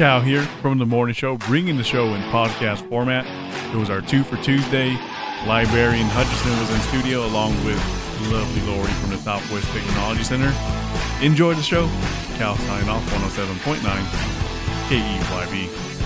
[0.00, 3.26] Cal here from the morning show, bringing the show in podcast format.
[3.70, 4.96] It was our two for Tuesday.
[5.46, 7.76] Librarian Hutchison was in studio along with
[8.32, 10.54] lovely Lori from the Southwest Technology Center.
[11.20, 11.86] Enjoy the show.
[12.38, 13.82] Cal signing off 107.9
[14.88, 15.99] KEYB.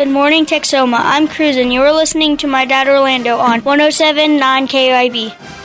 [0.00, 0.96] Good morning, Texoma.
[0.98, 5.59] I'm Cruz, and you're listening to my dad Orlando on 1079 KIB.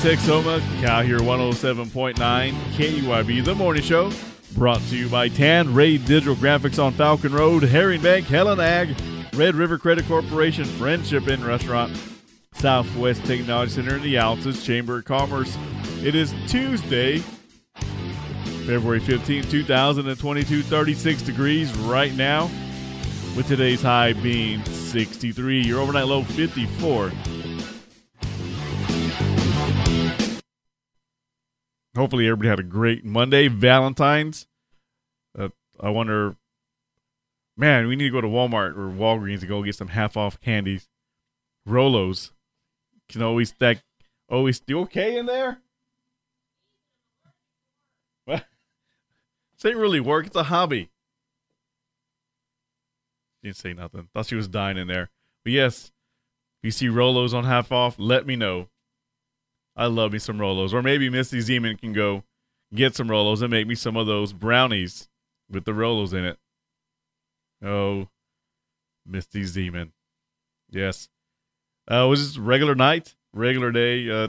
[0.00, 0.60] Texoma.
[0.80, 4.10] Cal here, 107.9 KEYB, the morning show.
[4.54, 8.96] Brought to you by Tan Ray Digital Graphics on Falcon Road, Herring Bank, Helena Ag,
[9.34, 11.94] Red River Credit Corporation, Friendship Inn Restaurant,
[12.54, 15.54] Southwest Technology Center, and the Altus Chamber of Commerce.
[16.02, 17.18] It is Tuesday,
[18.64, 22.44] February 15, 2022, 36 degrees right now,
[23.36, 25.60] with today's high being 63.
[25.60, 27.12] Your overnight low 54.
[31.96, 34.46] Hopefully everybody had a great Monday, Valentine's.
[35.38, 36.36] Uh, I wonder,
[37.56, 40.40] man, we need to go to Walmart or Walgreens to go get some half off
[40.40, 40.88] candies.
[41.68, 42.30] Rolos
[43.08, 43.78] can always stack.
[44.28, 45.60] Always, you okay in there?
[49.60, 50.26] This ain't really work.
[50.26, 50.88] It's a hobby.
[53.42, 54.08] Didn't say nothing.
[54.14, 55.10] Thought she was dying in there.
[55.44, 55.92] But yes,
[56.58, 58.68] if you see Rolos on half off, let me know.
[59.76, 60.72] I love me some Rolos.
[60.72, 62.24] Or maybe Misty Zeman can go
[62.74, 65.08] get some Rolos and make me some of those brownies
[65.50, 66.38] with the Rolos in it.
[67.64, 68.08] Oh,
[69.06, 69.90] Misty Zeman.
[70.70, 71.08] Yes.
[71.88, 74.08] Uh, was this regular night, regular day?
[74.08, 74.28] Uh,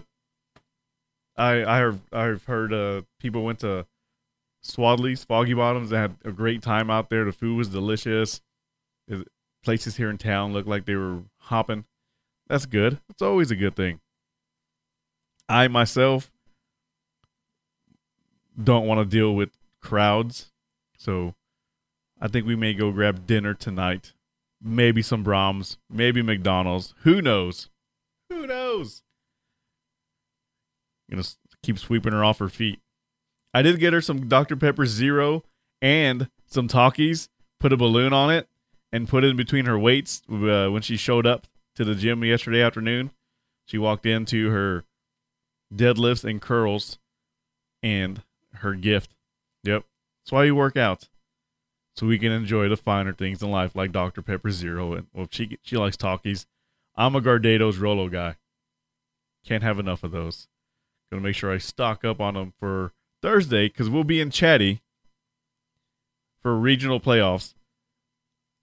[1.38, 3.86] I I have I've heard uh, people went to
[4.64, 7.26] Swadley's, Foggy Bottoms, and had a great time out there.
[7.26, 8.42] The food was delicious.
[9.64, 11.86] Places here in town looked like they were hopping.
[12.48, 13.00] That's good.
[13.10, 14.00] It's always a good thing.
[15.52, 16.32] I myself
[18.62, 19.50] don't want to deal with
[19.82, 20.50] crowds,
[20.98, 21.36] so
[22.22, 24.14] I think we may go grab dinner tonight.
[24.62, 26.94] Maybe some Braum's, maybe McDonald's.
[27.00, 27.70] Who knows?
[28.30, 29.02] Who knows?
[31.10, 31.24] You know,
[31.62, 32.80] keep sweeping her off her feet.
[33.54, 34.56] I did get her some Dr.
[34.56, 35.44] Pepper Zero
[35.82, 37.28] and some Takis,
[37.60, 38.48] Put a balloon on it
[38.94, 41.46] and put it in between her weights uh, when she showed up
[41.76, 43.12] to the gym yesterday afternoon.
[43.66, 44.86] She walked into her
[45.74, 47.00] deadlifts and curls
[47.82, 48.22] and
[48.56, 49.12] her gift.
[49.64, 49.84] Yep.
[50.24, 51.08] That's why you work out.
[51.96, 54.22] So we can enjoy the finer things in life like Dr.
[54.22, 56.46] Pepper Zero and well she she likes Takis.
[56.96, 58.36] I'm a Gardetto's Rolo guy.
[59.46, 60.48] Can't have enough of those.
[61.12, 64.82] Gonna make sure I stock up on them for Thursday because we'll be in Chatty
[66.42, 67.54] for regional playoffs.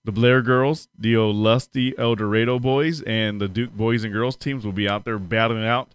[0.05, 4.65] The Blair girls, the Lusty El Dorado boys, and the Duke boys and girls teams
[4.65, 5.95] will be out there battling out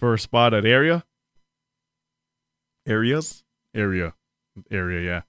[0.00, 1.04] for a spot at area.
[2.86, 3.44] Areas?
[3.74, 4.14] Area.
[4.70, 5.20] Area, yeah.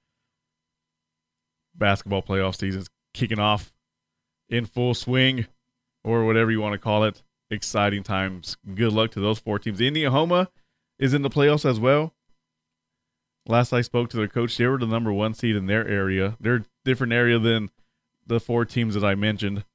[1.75, 3.73] Basketball playoff season's kicking off
[4.49, 5.45] in full swing,
[6.03, 7.21] or whatever you want to call it.
[7.49, 8.57] Exciting times.
[8.75, 9.81] Good luck to those four teams.
[9.81, 10.49] Indiana
[10.97, 12.13] is in the playoffs as well.
[13.45, 16.37] Last I spoke to their coach, they were the number one seed in their area.
[16.39, 17.69] They're a different area than
[18.25, 19.65] the four teams that I mentioned.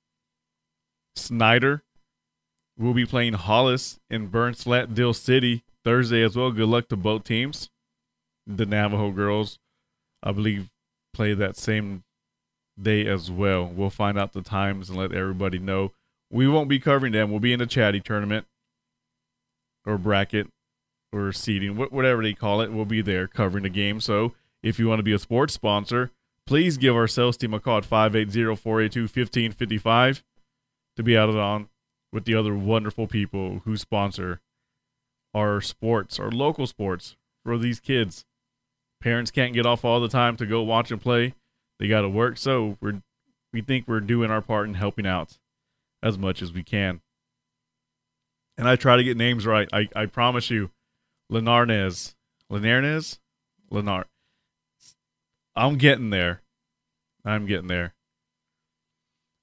[1.15, 1.83] Snyder
[2.79, 6.51] We'll be playing Hollis in Burns Flat Dill City Thursday as well.
[6.51, 7.71] Good luck to both teams.
[8.47, 9.59] The Navajo girls,
[10.23, 10.69] I believe,
[11.15, 12.05] play that same
[12.81, 13.65] day as well.
[13.67, 15.93] We'll find out the times and let everybody know.
[16.31, 17.31] We won't be covering them.
[17.31, 18.47] We'll be in the chatty tournament
[19.87, 20.49] or bracket
[21.13, 22.73] or seeding, whatever they call it.
[22.73, 24.01] We'll be there covering the game.
[24.01, 26.11] So if you want to be a sports sponsor,
[26.47, 30.23] please give our sales team a call at 580 482 1555
[30.97, 31.69] to be added on
[32.17, 34.41] with the other wonderful people who sponsor
[35.35, 37.15] our sports, our local sports
[37.45, 38.25] for these kids.
[39.03, 41.35] Parents can't get off all the time to go watch and play.
[41.79, 43.03] They got to work, so we're
[43.53, 45.37] we think we're doing our part in helping out
[46.03, 47.03] as much as we can.
[48.57, 49.69] And I try to get names right.
[49.71, 50.71] I, I promise you,
[51.31, 52.15] Lenarnez,
[52.51, 53.19] Lenarnez,
[53.71, 54.05] Lenar.
[55.55, 56.41] I'm getting there.
[57.27, 57.93] I'm getting there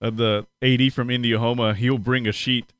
[0.03, 2.73] of the AD from Indiana, he'll bring a sheet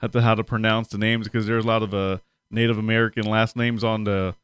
[0.00, 2.18] at the how to pronounce the names because there's a lot of uh,
[2.50, 4.36] Native American last names on the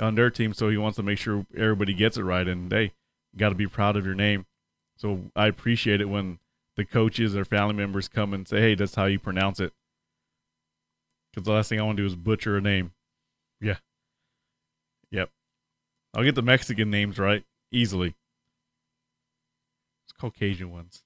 [0.00, 2.48] on their team, so he wants to make sure everybody gets it right.
[2.48, 2.92] And they
[3.36, 4.46] got to be proud of your name.
[4.96, 6.38] So I appreciate it when
[6.76, 9.74] the coaches or family members come and say, "Hey, that's how you pronounce it."
[11.30, 12.92] Because the last thing I want to do is butcher a name.
[13.60, 13.76] Yeah.
[15.10, 15.30] Yep.
[16.14, 18.16] I'll get the Mexican names right easily.
[20.06, 21.02] It's Caucasian ones.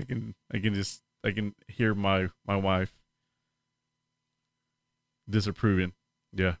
[0.00, 2.92] Can I can just I can hear my my wife
[5.28, 5.92] disapproving.
[6.32, 6.56] Yeah.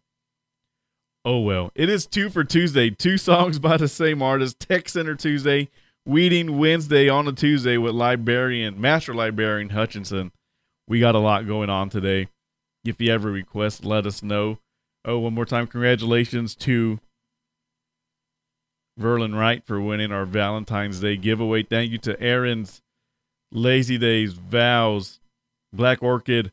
[1.24, 1.70] Oh well.
[1.74, 2.90] It is two for Tuesday.
[2.90, 4.60] Two songs by the same artist.
[4.60, 5.68] Tech Center Tuesday.
[6.06, 10.32] Weeding Wednesday on a Tuesday with librarian, master librarian Hutchinson.
[10.86, 12.28] We got a lot going on today.
[12.84, 14.58] If you ever request, let us know.
[15.06, 17.00] Oh, one more time, congratulations to
[19.00, 21.62] Verlin Wright for winning our Valentine's Day giveaway.
[21.62, 22.82] Thank you to Aaron's
[23.54, 25.20] Lazy Days, Vows,
[25.72, 26.50] Black Orchid,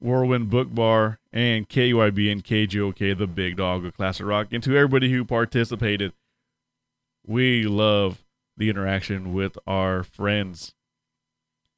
[0.00, 4.52] Whirlwind Book Bar, and KYB and KGOK, the big dog of Classic Rock.
[4.52, 6.12] And to everybody who participated,
[7.26, 8.24] we love
[8.56, 10.72] the interaction with our friends.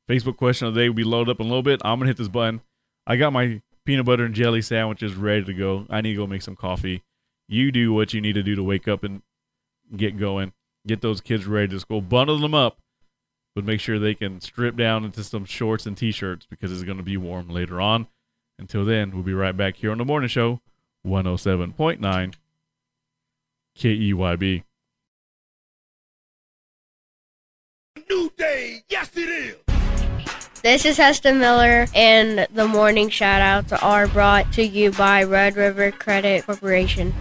[0.06, 1.80] Facebook question of the day will be loaded up in a little bit.
[1.82, 2.60] I'm to hit this button.
[3.06, 5.86] I got my peanut butter and jelly sandwiches ready to go.
[5.88, 7.02] I need to go make some coffee.
[7.48, 9.22] You do what you need to do to wake up and
[9.96, 10.52] get going.
[10.86, 12.02] Get those kids ready to school.
[12.02, 12.78] Bundle them up,
[13.54, 16.98] but make sure they can strip down into some shorts and t-shirts because it's going
[16.98, 18.06] to be warm later on.
[18.58, 20.60] Until then, we'll be right back here on the morning show,
[21.06, 22.34] 107.9
[23.78, 24.62] KEYB.
[28.08, 29.56] New day, yes it is.
[30.62, 35.56] This is Heston Miller, and the morning shout outs are brought to you by Red
[35.56, 37.14] River Credit Corporation.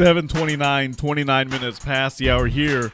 [0.00, 2.90] 729, 29 minutes past the hour here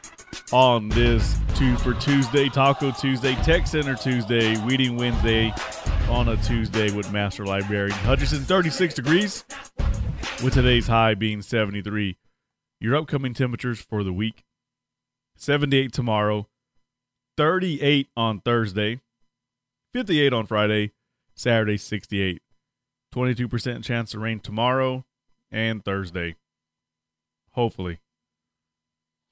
[0.51, 5.53] on this Two for Tuesday, Taco Tuesday, Tech Center Tuesday, Weeding Wednesday
[6.09, 8.39] on a Tuesday with Master Librarian Hutchinson.
[8.39, 9.45] 36 degrees
[10.43, 12.17] with today's high being 73.
[12.81, 14.43] Your upcoming temperatures for the week
[15.37, 16.49] 78 tomorrow,
[17.37, 18.99] 38 on Thursday,
[19.93, 20.91] 58 on Friday,
[21.35, 22.41] Saturday 68.
[23.15, 25.05] 22% chance of rain tomorrow
[25.49, 26.35] and Thursday.
[27.57, 27.97] Hopefully.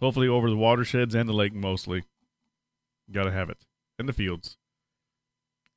[0.02, 2.06] Hopefully over the watersheds and the lake mostly.
[3.12, 3.60] Gotta have it.
[4.00, 4.58] And the fields.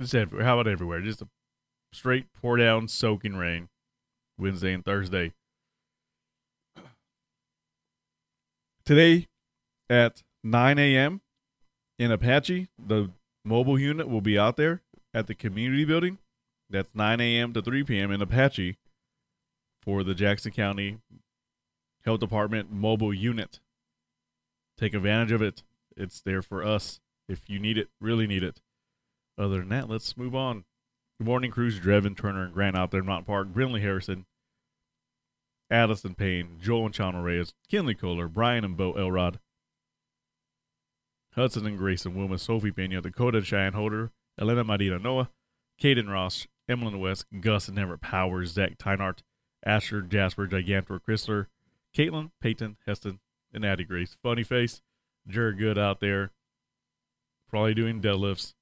[0.00, 0.46] Just everywhere.
[0.46, 1.02] How about everywhere?
[1.02, 1.28] Just a
[1.92, 3.68] straight pour down soaking rain.
[4.38, 5.34] Wednesday and Thursday.
[8.86, 9.28] Today
[9.90, 11.20] at 9 a.m.
[11.98, 13.10] in Apache, the
[13.44, 14.80] mobile unit will be out there
[15.12, 16.16] at the community building.
[16.70, 17.52] That's 9 a.m.
[17.52, 18.10] to 3 p.m.
[18.10, 18.78] in Apache
[19.82, 21.00] for the Jackson County
[22.04, 23.60] Health Department mobile unit.
[24.78, 25.62] Take advantage of it.
[25.96, 28.60] It's there for us if you need it, really need it.
[29.36, 30.64] Other than that, let's move on.
[31.18, 31.78] Good morning, crews.
[31.78, 33.48] Drevin, Turner, and Grant out there in Mountain Park.
[33.48, 34.24] Brinley Harrison,
[35.70, 39.38] Addison Payne, Joel and Channel Reyes, Kinley Kohler, Brian and Bo Elrod,
[41.34, 44.10] Hudson and Grayson, Wilma, Sophie Pena, Dakota Cheyenne Holder,
[44.40, 45.30] Elena Marina Noah,
[45.80, 49.22] Caden Ross, Emily West, Gus and Everett Powers, Zach Tynart,
[49.64, 51.46] Asher, Jasper, Gigantor, Chrysler,
[51.98, 53.18] Caitlin, Peyton, Heston,
[53.52, 54.16] and Addie Grace.
[54.22, 54.82] Funny face,
[55.26, 56.30] Jared Good out there,
[57.50, 58.54] probably doing deadlifts.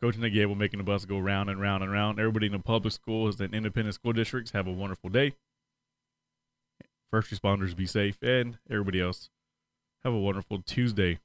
[0.00, 2.18] Coach Nick Gable making the bus go round and round and round.
[2.18, 5.36] Everybody in the public schools and independent school districts have a wonderful day.
[7.08, 9.30] First responders be safe, and everybody else
[10.02, 11.20] have a wonderful Tuesday.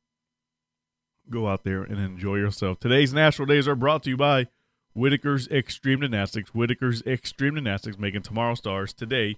[1.27, 2.79] Go out there and enjoy yourself.
[2.79, 4.45] Today's national days are brought to you by
[4.93, 6.51] Whitaker's Extreme Gymnastics.
[6.51, 9.37] Whitaker's Extreme Gymnastics making tomorrow stars today,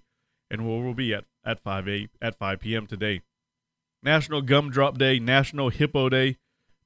[0.50, 2.88] and we will be at at 5 a, at 5 p.m.
[2.88, 3.22] today.
[4.04, 6.38] National Gumdrop Day, National Hippo Day,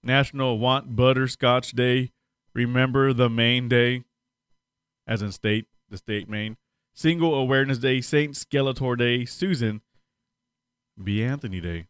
[0.02, 2.12] National Want Butterscotch Day.
[2.54, 4.04] Remember the Maine Day,
[5.08, 6.58] as in state, the state Maine.
[6.94, 9.82] Single Awareness Day, Saint Skeletor Day, Susan
[11.02, 11.24] B.
[11.24, 11.88] Anthony Day.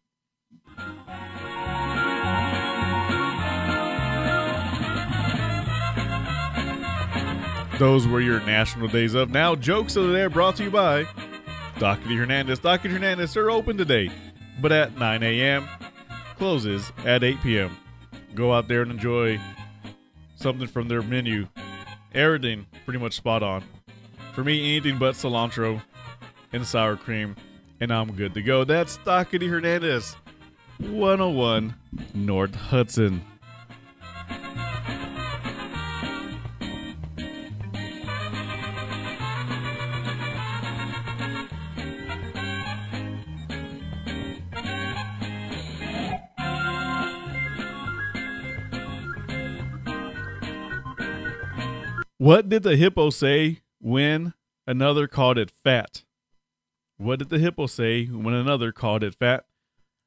[7.78, 9.56] Those were your national days of now.
[9.56, 11.06] Jokes of the day brought to you by
[11.76, 12.60] Dockety Hernandez.
[12.60, 14.10] Dockety Hernandez are open today,
[14.60, 15.68] but at 9 a.m.
[16.36, 17.76] closes at 8 p.m.
[18.34, 19.40] Go out there and enjoy
[20.36, 21.48] something from their menu.
[22.14, 23.64] Everything pretty much spot on.
[24.34, 25.82] For me, anything but cilantro
[26.52, 27.36] and sour cream,
[27.80, 28.64] and I'm good to go.
[28.64, 30.16] That's Dockety Hernandez,
[30.78, 31.74] 101
[32.14, 33.24] North Hudson.
[52.24, 54.32] What did the hippo say when
[54.66, 56.04] another called it fat?
[56.96, 59.44] What did the hippo say when another called it fat?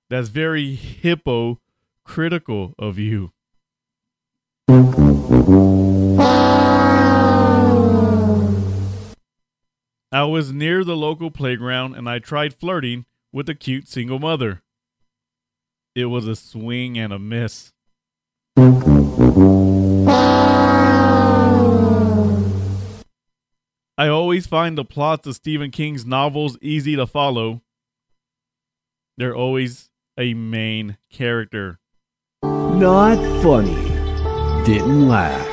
[0.09, 1.59] That's very hippo
[2.03, 3.33] critical of you.
[10.11, 14.63] I was near the local playground and I tried flirting with a cute single mother.
[15.93, 17.73] It was a swing and a miss.
[23.99, 27.63] I always find the plots of Stephen King's novels easy to follow.
[29.17, 29.89] They're always
[30.19, 31.79] a main character.
[32.43, 33.73] Not funny.
[34.65, 35.47] Didn't laugh.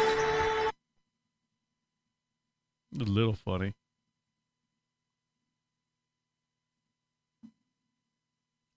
[3.00, 3.72] A little funny.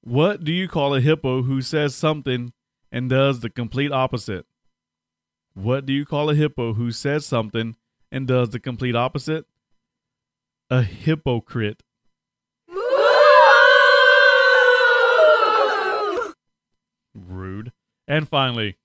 [0.01, 2.53] What do you call a hippo who says something
[2.89, 4.45] and does the complete opposite?
[5.53, 7.75] What do you call a hippo who says something
[8.09, 9.45] and does the complete opposite?
[10.69, 11.81] A hypocrite.
[17.15, 17.71] Rude.
[18.07, 18.77] And finally,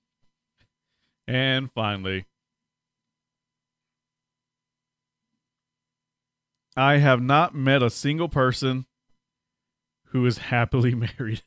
[1.27, 2.25] and finally,
[6.75, 8.85] I have not met a single person
[10.07, 11.43] who is happily married.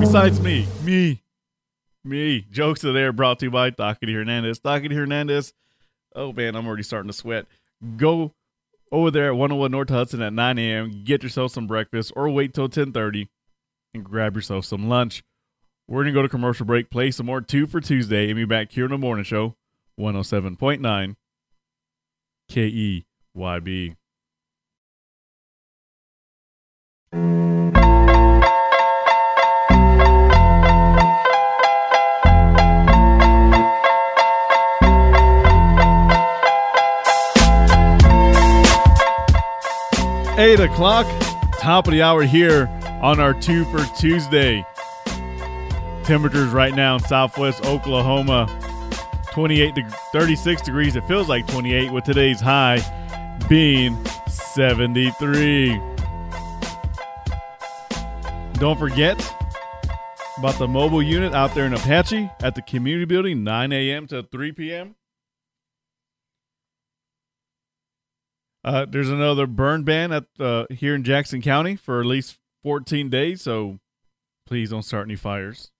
[0.00, 1.22] Besides me, me,
[2.10, 2.46] me.
[2.50, 4.60] Jokes of the air brought to you by Dockety Hernandez.
[4.60, 5.54] Dockety Hernandez.
[6.14, 7.46] Oh man, I'm already starting to sweat.
[7.96, 8.34] Go
[8.92, 11.04] over there at 101 North Hudson at 9 a.m.
[11.04, 13.28] Get yourself some breakfast, or wait till 10:30
[13.94, 15.22] and grab yourself some lunch.
[15.88, 18.72] We're gonna go to commercial break, play some more two for Tuesday, and be back
[18.72, 19.56] here in the morning show,
[19.98, 21.16] 107.9
[22.50, 23.96] KEYB.
[40.40, 41.06] Eight o'clock,
[41.58, 42.66] top of the hour here
[43.02, 44.64] on our two for Tuesday.
[46.04, 48.46] Temperatures right now in Southwest Oklahoma,
[49.32, 50.96] 28 to 36 degrees.
[50.96, 52.80] It feels like 28 with today's high
[53.50, 55.78] being 73.
[58.54, 59.22] Don't forget
[60.38, 64.06] about the mobile unit out there in Apache at the community building, 9 a.m.
[64.06, 64.94] to 3 p.m.
[68.62, 73.08] Uh, there's another burn ban at uh, here in Jackson County for at least 14
[73.08, 73.78] days, so
[74.46, 75.70] please don't start any fires.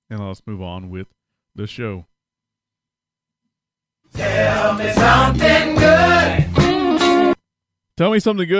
[0.08, 1.08] And let's move on with
[1.54, 2.06] the show.
[4.14, 6.41] Tell me something good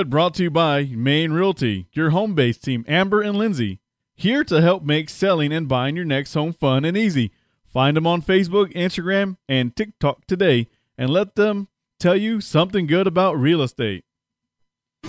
[0.08, 3.80] brought to you by Maine Realty, your home base team, Amber and Lindsay,
[4.14, 7.32] here to help make selling and buying your next home fun and easy.
[7.66, 11.66] Find them on Facebook, Instagram, and TikTok today and let them
[11.98, 14.04] tell you something good about real estate.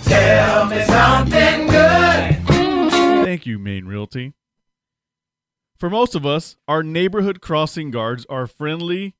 [0.02, 3.24] Tell me something good.
[3.24, 4.32] Thank you, Maine Realty.
[5.78, 9.14] For most of us, our neighborhood crossing guards are friendly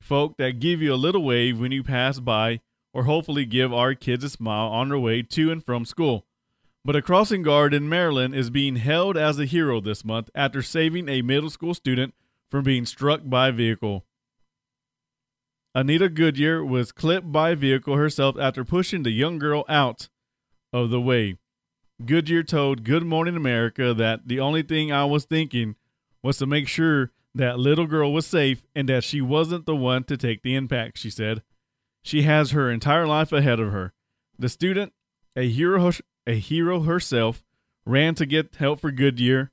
[0.00, 2.60] folk that give you a little wave when you pass by
[2.92, 6.26] or hopefully give our kids a smile on their way to and from school.
[6.84, 10.62] But a crossing guard in Maryland is being held as a hero this month after
[10.62, 12.14] saving a middle school student
[12.50, 14.04] from being struck by a vehicle.
[15.74, 20.08] Anita Goodyear was clipped by a vehicle herself after pushing the young girl out
[20.72, 21.36] of the way.
[22.04, 25.76] Goodyear told Good Morning America that the only thing I was thinking
[26.22, 30.04] was to make sure that little girl was safe and that she wasn't the one
[30.04, 31.42] to take the impact, she said.
[32.08, 33.92] She has her entire life ahead of her.
[34.38, 34.94] The student,
[35.36, 35.92] a hero,
[36.26, 37.44] a hero herself,
[37.84, 39.50] ran to get help for Goodyear,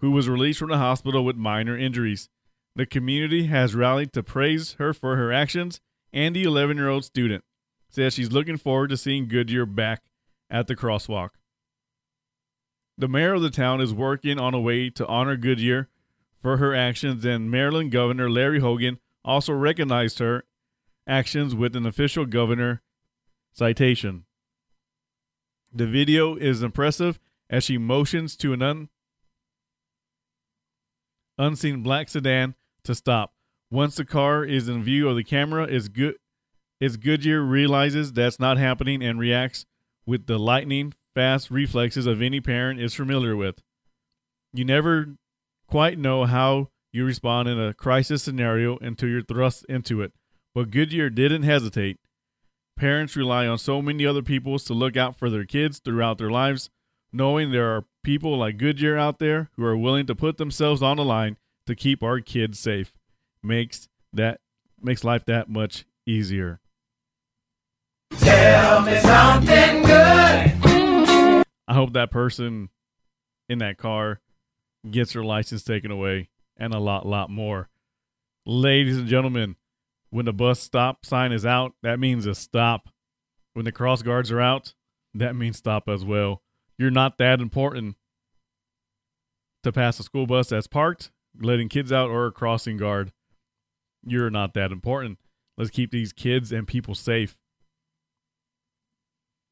[0.00, 2.28] who was released from the hospital with minor injuries.
[2.74, 5.80] The community has rallied to praise her for her actions,
[6.12, 7.44] and the 11 year old student
[7.88, 10.02] says she's looking forward to seeing Goodyear back
[10.50, 11.30] at the crosswalk.
[12.98, 15.88] The mayor of the town is working on a way to honor Goodyear
[16.42, 20.44] for her actions, and Maryland Governor Larry Hogan also recognized her
[21.06, 22.82] actions with an official governor
[23.52, 24.24] citation.
[25.72, 28.88] The video is impressive as she motions to an un-
[31.38, 33.34] unseen black sedan to stop.
[33.70, 36.16] Once the car is in view of the camera, is good
[36.78, 39.64] is Goodyear realizes that's not happening and reacts
[40.04, 43.62] with the lightning fast reflexes of any parent is familiar with.
[44.52, 45.16] You never
[45.66, 50.12] quite know how You respond in a crisis scenario until you're thrust into it.
[50.56, 51.98] But Goodyear didn't hesitate.
[52.78, 56.30] Parents rely on so many other people to look out for their kids throughout their
[56.30, 56.70] lives,
[57.12, 60.96] knowing there are people like Goodyear out there who are willing to put themselves on
[60.96, 61.36] the line
[61.66, 62.94] to keep our kids safe.
[63.42, 64.40] Makes that
[64.80, 66.60] makes life that much easier.
[68.12, 71.44] Tell me something good.
[71.68, 72.70] I hope that person
[73.50, 74.20] in that car
[74.90, 77.68] gets her license taken away and a lot, lot more.
[78.46, 79.56] Ladies and gentlemen,
[80.10, 82.88] when the bus stop sign is out, that means a stop.
[83.54, 84.74] When the cross guards are out,
[85.14, 86.42] that means stop as well.
[86.78, 87.96] You're not that important
[89.62, 91.10] to pass a school bus that's parked,
[91.40, 93.12] letting kids out, or a crossing guard.
[94.04, 95.18] You're not that important.
[95.56, 97.36] Let's keep these kids and people safe.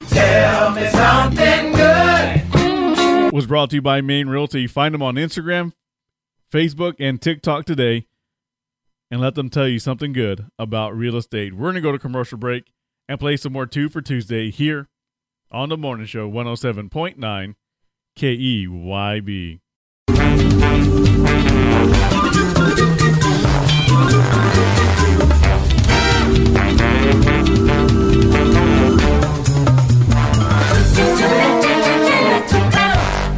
[0.02, 3.32] Tell me something good.
[3.32, 4.66] was brought to you by Maine Realty.
[4.66, 5.72] Find them on Instagram,
[6.52, 8.06] Facebook, and TikTok today
[9.14, 11.54] and let them tell you something good about real estate.
[11.54, 12.72] We're going to go to commercial break
[13.08, 14.88] and play some more Two for Tuesday here
[15.52, 17.54] on the Morning Show 107.9
[18.18, 19.60] KEYB.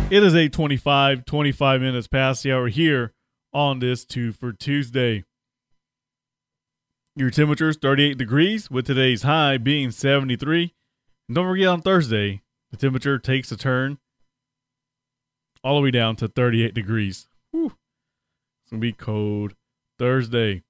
[0.08, 3.12] It is 825, 25 minutes past the hour here
[3.52, 5.24] on this Two for Tuesday.
[7.18, 10.74] Your temperature is 38 degrees with today's high being 73.
[11.28, 13.96] And don't forget on Thursday, the temperature takes a turn
[15.64, 17.26] all the way down to 38 degrees.
[17.52, 17.72] Whew.
[18.62, 19.54] It's going to be cold
[19.98, 20.62] Thursday.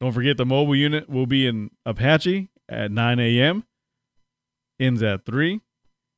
[0.00, 3.64] Don't forget the mobile unit will be in Apache at 9 a.m.
[4.80, 5.60] Ends at 3.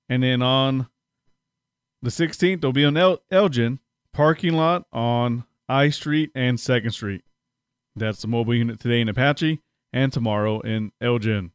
[0.09, 0.89] And then on
[2.01, 3.81] the 16th, they'll be on El- Elgin
[4.15, 7.25] parking lot on I Street and 2nd Street.
[7.99, 9.61] That's the mobile unit today in Apache
[9.93, 11.53] and tomorrow in Elgin.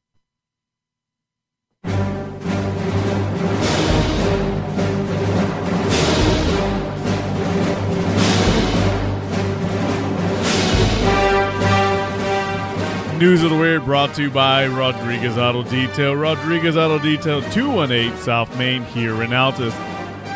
[13.20, 16.14] News of the Weird brought to you by Rodriguez Auto Detail.
[16.14, 19.74] Rodriguez Auto Detail, 218 South Main here in Altus.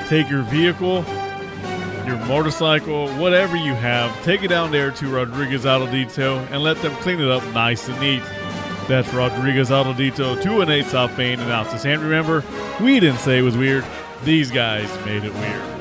[0.08, 1.04] Take your vehicle,
[2.08, 6.82] your motorcycle, whatever you have, take it down there to Rodriguez Auto Detail and let
[6.82, 8.24] them clean it up nice and neat.
[8.88, 11.86] That's Rodriguez Auto Detail, 218 South Main in Altus.
[11.86, 12.44] And remember,
[12.82, 13.86] we didn't say it was weird.
[14.24, 15.77] These guys made it weird.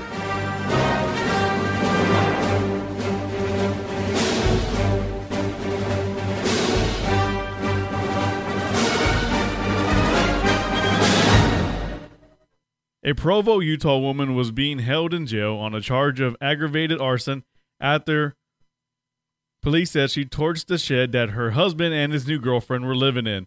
[13.06, 17.44] A Provo, Utah woman was being held in jail on a charge of aggravated arson
[17.78, 18.34] after
[19.62, 23.28] police said she torched the shed that her husband and his new girlfriend were living
[23.28, 23.46] in.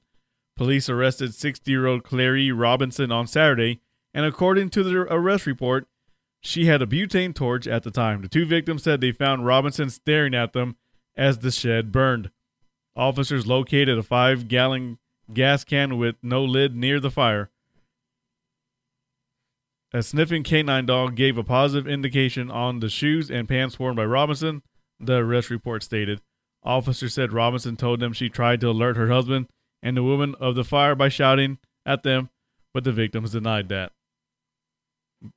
[0.55, 3.81] Police arrested 60 year old Clary Robinson on Saturday,
[4.13, 5.87] and according to the arrest report,
[6.39, 8.21] she had a butane torch at the time.
[8.21, 10.77] The two victims said they found Robinson staring at them
[11.17, 12.31] as the shed burned.
[12.95, 14.99] Officers located a five gallon
[15.33, 17.49] gas can with no lid near the fire.
[19.91, 24.05] A sniffing canine dog gave a positive indication on the shoes and pants worn by
[24.05, 24.61] Robinson,
[24.99, 26.21] the arrest report stated.
[26.63, 29.47] Officers said Robinson told them she tried to alert her husband
[29.81, 32.29] and the woman of the fire by shouting at them,
[32.73, 33.91] but the victims denied that.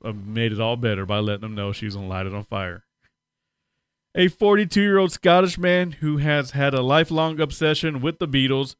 [0.05, 2.35] Uh, made it all better by letting them know she was going to light it
[2.35, 2.85] on fire.
[4.15, 8.77] A 42 year old Scottish man who has had a lifelong obsession with the Beatles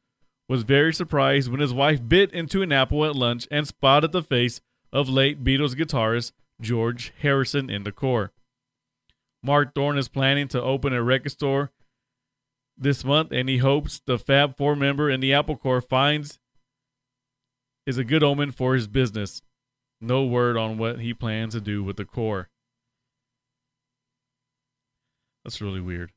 [0.47, 4.21] was very surprised when his wife bit into an apple at lunch and spotted the
[4.21, 4.61] face
[4.93, 8.31] of late Beatles guitarist George Harrison in the core.
[9.41, 11.71] Mark Thorne is planning to open a record store
[12.77, 16.39] this month, and he hopes the Fab Four member in the Apple Corps finds
[17.85, 19.41] is a good omen for his business.
[19.99, 22.49] No word on what he plans to do with the core.
[25.43, 26.11] That's really weird.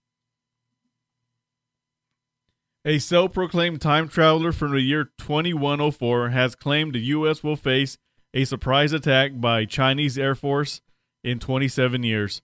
[2.85, 7.43] A self proclaimed time traveler from the year 2104 has claimed the U.S.
[7.43, 7.99] will face
[8.37, 10.83] a surprise attack by Chinese Air Force
[11.25, 12.43] in 27 years.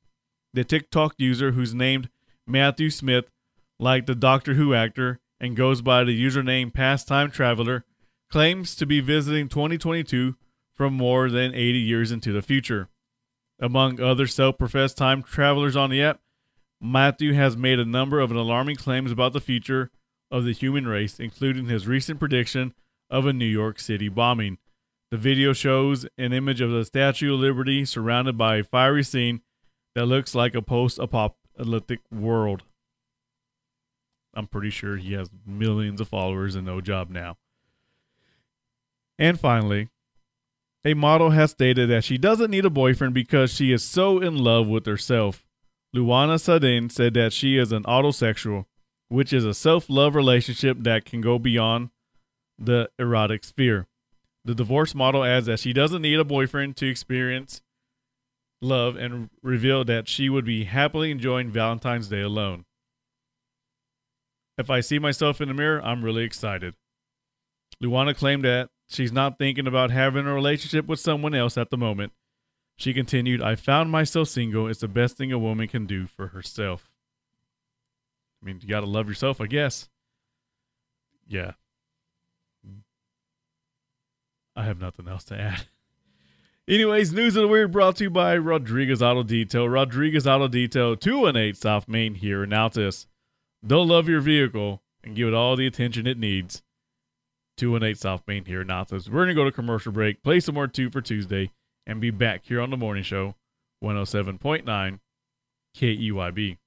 [0.54, 2.08] The TikTok user, who's named
[2.46, 3.26] Matthew Smith,
[3.78, 7.84] like the Doctor Who actor and goes by the username Pastime Traveler,
[8.30, 10.34] claims to be visiting 2022
[10.74, 12.88] from more than 80 years into the future.
[13.60, 16.20] Among other self professed time travelers on the app,
[16.80, 19.90] Matthew has made a number of alarming claims about the future
[20.30, 22.72] of the human race, including his recent prediction
[23.10, 24.56] of a New York City bombing.
[25.12, 29.42] The video shows an image of the Statue of Liberty surrounded by a fiery scene
[29.94, 32.62] that looks like a post apocalyptic world.
[34.32, 37.36] I'm pretty sure he has millions of followers and no job now.
[39.18, 39.90] And finally,
[40.82, 44.38] a model has stated that she doesn't need a boyfriend because she is so in
[44.38, 45.44] love with herself.
[45.94, 48.64] Luana Sadin said that she is an autosexual,
[49.10, 51.90] which is a self love relationship that can go beyond
[52.58, 53.88] the erotic sphere.
[54.44, 57.62] The divorce model adds that she doesn't need a boyfriend to experience
[58.60, 62.64] love and revealed that she would be happily enjoying Valentine's Day alone.
[64.58, 66.74] If I see myself in the mirror, I'm really excited.
[67.82, 71.76] Luana claimed that she's not thinking about having a relationship with someone else at the
[71.76, 72.12] moment.
[72.76, 74.68] She continued, I found myself single.
[74.68, 76.90] It's the best thing a woman can do for herself.
[78.40, 79.88] I mean, you got to love yourself, I guess.
[81.28, 81.52] Yeah.
[84.54, 85.66] I have nothing else to add.
[86.68, 89.68] Anyways, news of the weird brought to you by Rodriguez Auto Detail.
[89.68, 93.06] Rodriguez Auto Detail, 218 South Main here in Altus.
[93.62, 96.62] They'll love your vehicle and give it all the attention it needs.
[97.56, 99.08] 218 South Main here in Altus.
[99.08, 101.50] We're going to go to commercial break, play some more two for Tuesday,
[101.86, 103.34] and be back here on the morning show,
[103.82, 105.00] 107.9
[105.76, 106.58] KEYB.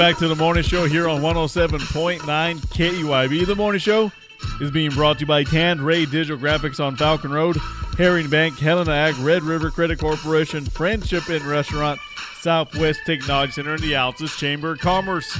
[0.00, 3.46] Back to the morning show here on 107.9 KEYB.
[3.46, 4.10] The morning show
[4.58, 7.58] is being brought to you by Tan Ray Digital Graphics on Falcon Road,
[7.98, 12.00] Herring Bank, Helena Ag, Red River Credit Corporation, Friendship Inn Restaurant,
[12.40, 15.30] Southwest Technology Center, and the Altus Chamber of Commerce.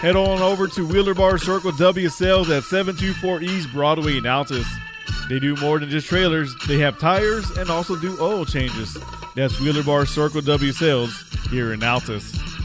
[0.00, 4.66] Head on over to Wheeler Bar Circle W Sales at 724 East Broadway in Altus.
[5.28, 6.52] They do more than just trailers.
[6.66, 8.98] They have tires and also do oil changes.
[9.36, 12.57] That's Wheeler Bar Circle W Sales here in Altus.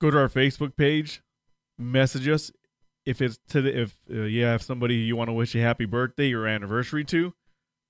[0.00, 1.22] Go to our Facebook page,
[1.78, 2.52] message us
[3.06, 5.86] if it's to the, if uh, you have somebody you want to wish a happy
[5.86, 7.32] birthday or anniversary to.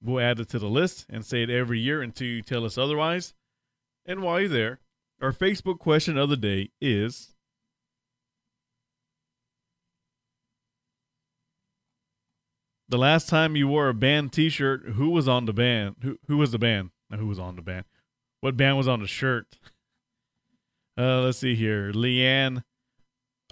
[0.03, 2.79] We'll add it to the list and say it every year until you tell us
[2.79, 3.35] otherwise.
[4.07, 4.81] And while you're there,
[5.21, 7.34] our Facebook question of the day is
[12.89, 15.97] the last time you wore a band T-shirt, who was on the band?
[16.03, 16.91] Who who was the band?
[17.17, 17.85] Who was on the band?
[18.41, 19.59] What band was on the shirt?
[20.99, 22.63] Uh, let's see here: Leanne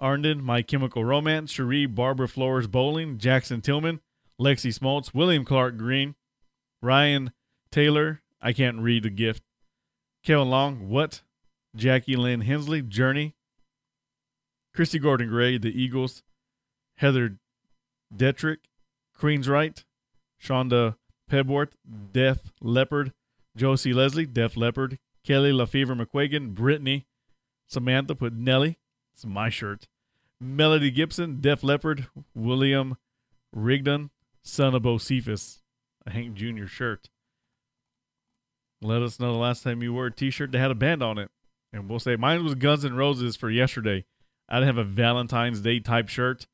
[0.00, 4.00] Arnden, My Chemical Romance, Cherie, Barbara Flores Bowling, Jackson Tillman,
[4.40, 6.14] Lexi Smoltz, William Clark Green,
[6.82, 7.32] Ryan
[7.70, 8.22] Taylor.
[8.40, 9.42] I can't read the gift.
[10.24, 11.22] Kevin Long, what?
[11.76, 13.34] Jackie Lynn Hensley, Journey.
[14.74, 16.22] Christy Gordon Gray, The Eagles.
[16.96, 17.38] Heather
[18.14, 18.58] Detrick,
[19.22, 19.84] Queensryche,
[20.42, 20.96] Shonda
[21.30, 21.74] Pebworth,
[22.12, 23.12] Def Leppard,
[23.56, 27.06] Josie Leslie, Def Leppard, Kelly LaFever McQuagan, Brittany,
[27.68, 28.78] Samantha put Nelly,
[29.14, 29.86] it's my shirt,
[30.40, 32.96] Melody Gibson, Def Leppard, William
[33.52, 34.10] Rigdon,
[34.42, 35.60] son of Bocephus,
[36.04, 36.66] a Hank Jr.
[36.66, 37.08] shirt.
[38.80, 41.18] Let us know the last time you wore a t-shirt that had a band on
[41.18, 41.30] it.
[41.72, 44.04] And we'll say mine was Guns N' Roses for yesterday.
[44.48, 46.48] I didn't have a Valentine's Day type shirt.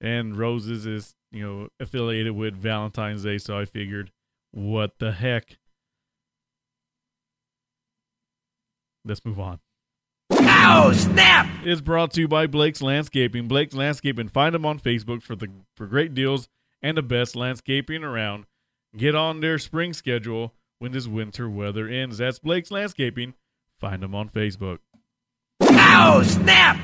[0.00, 4.12] And Roses is you know, affiliated with Valentine's Day, so I figured,
[4.52, 5.56] what the heck?
[9.04, 9.58] Let's move on.
[10.32, 11.46] Ow, snap!
[11.64, 13.48] It's brought to you by Blake's Landscaping.
[13.48, 14.28] Blake's Landscaping.
[14.28, 16.48] Find them on Facebook for the for great deals
[16.80, 18.46] and the best landscaping around.
[18.96, 22.18] Get on their spring schedule when this winter weather ends.
[22.18, 23.34] That's Blake's Landscaping.
[23.80, 24.78] Find them on Facebook.
[25.62, 26.78] Ow, snap!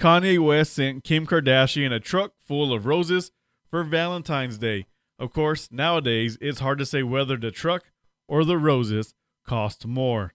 [0.00, 3.32] Kanye West sent Kim Kardashian a truck full of roses
[3.70, 4.86] for Valentine's Day.
[5.18, 7.84] Of course, nowadays it's hard to say whether the truck
[8.26, 9.12] or the roses
[9.46, 10.32] cost more.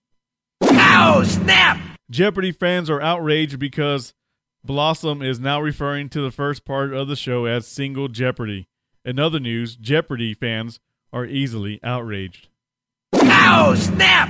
[0.64, 1.80] Ow, snap!
[2.12, 4.14] Jeopardy fans are outraged because
[4.64, 8.68] Blossom is now referring to the first part of the show as single Jeopardy.
[9.04, 10.80] In other news, Jeopardy fans
[11.12, 12.50] are easily outraged.
[13.16, 14.30] Ow, snap!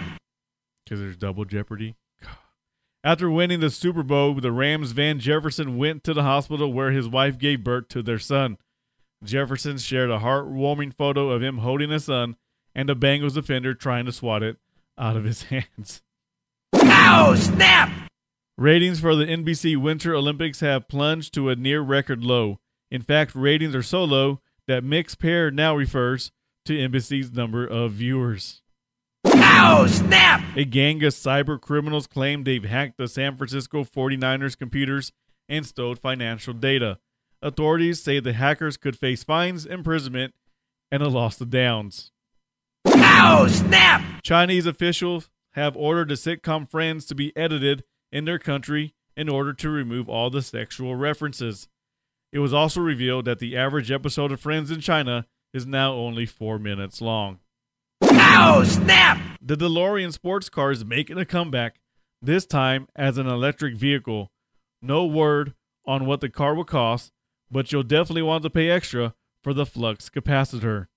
[0.85, 1.95] Because there's double Jeopardy.
[3.05, 7.07] After winning the Super Bowl, the Rams' Van Jefferson went to the hospital where his
[7.07, 8.57] wife gave birth to their son.
[9.23, 12.35] Jefferson shared a heartwarming photo of him holding his son
[12.73, 14.57] and a Bengals defender trying to swat it
[14.97, 16.01] out of his hands.
[16.73, 17.91] Ow, snap!
[18.57, 22.59] Ratings for the NBC Winter Olympics have plunged to a near record low.
[22.89, 26.31] In fact, ratings are so low that Mixed Pair now refers
[26.65, 28.63] to NBC's number of viewers.
[29.37, 30.41] Ow, snap!
[30.55, 35.11] A gang of cyber criminals claim they've hacked the San Francisco 49ers computers
[35.49, 36.99] and stole financial data.
[37.41, 40.33] Authorities say the hackers could face fines, imprisonment,
[40.91, 42.11] and a loss of downs.
[42.87, 44.21] Ow, snap!
[44.23, 49.53] Chinese officials have ordered the sitcom Friends to be edited in their country in order
[49.53, 51.67] to remove all the sexual references.
[52.31, 56.25] It was also revealed that the average episode of Friends in China is now only
[56.25, 57.39] four minutes long.
[58.03, 59.17] Ow, snap!
[59.41, 61.79] The DeLorean sports car is making a comeback,
[62.21, 64.31] this time as an electric vehicle.
[64.81, 65.53] No word
[65.85, 67.11] on what the car will cost,
[67.49, 70.87] but you'll definitely want to pay extra for the flux capacitor.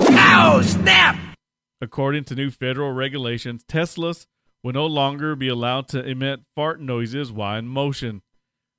[0.00, 1.16] Ow, snap!
[1.80, 4.26] According to new federal regulations, Teslas
[4.62, 8.22] will no longer be allowed to emit fart noises while in motion.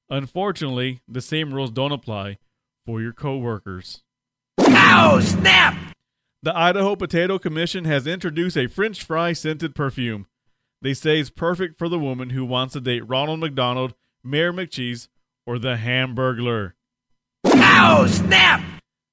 [0.10, 2.38] Unfortunately, the same rules don't apply
[2.86, 4.02] for your coworkers.
[4.60, 5.91] Ow, snap!
[6.44, 10.26] The Idaho Potato Commission has introduced a French fry scented perfume.
[10.82, 15.08] They say it's perfect for the woman who wants to date Ronald McDonald, Mayor McCheese,
[15.46, 16.74] or the Hamburglar.
[17.46, 18.64] Ow, snap!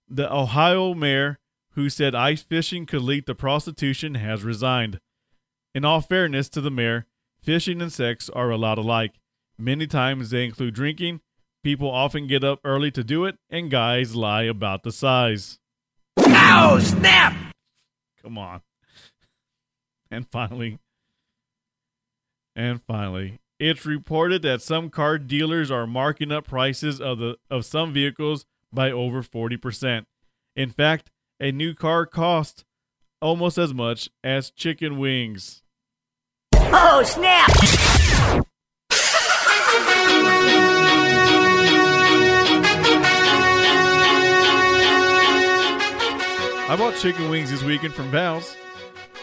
[0.08, 1.38] The Ohio mayor
[1.72, 4.98] who said ice fishing could lead to prostitution has resigned.
[5.74, 7.06] In all fairness to the mayor,
[7.42, 9.20] fishing and sex are a lot alike.
[9.58, 11.20] Many times they include drinking,
[11.62, 15.58] people often get up early to do it, and guys lie about the size.
[16.26, 17.34] Ow, snap!
[18.22, 18.60] Come on.
[20.10, 20.78] And finally,
[22.56, 27.64] and finally, it's reported that some car dealers are marking up prices of the of
[27.64, 30.06] some vehicles by over 40%.
[30.56, 32.64] In fact, a new car costs
[33.20, 35.62] almost as much as chicken wings.
[36.54, 38.46] Oh, snap!
[46.68, 48.54] I bought chicken wings this weekend from Val's.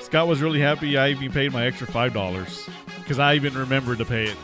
[0.01, 4.05] Scott was really happy I even paid my extra $5 because I even remembered to
[4.05, 4.37] pay it.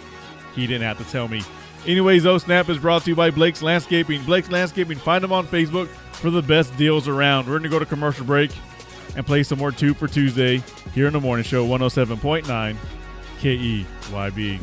[0.53, 1.41] He didn't have to tell me.
[1.87, 4.23] Anyways, though, Snap is brought to you by Blake's Landscaping.
[4.23, 7.47] Blake's Landscaping, find them on Facebook for the best deals around.
[7.47, 8.51] We're going to go to commercial break
[9.15, 10.61] and play some more Two for Tuesday
[10.93, 12.75] here in the morning show, 107.9
[13.39, 14.59] KEYB.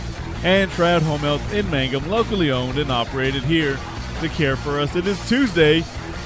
[0.42, 3.78] and Trad Home Health in Mangum, locally owned and operated here
[4.20, 4.96] to care for us.
[4.96, 5.84] It is Tuesday,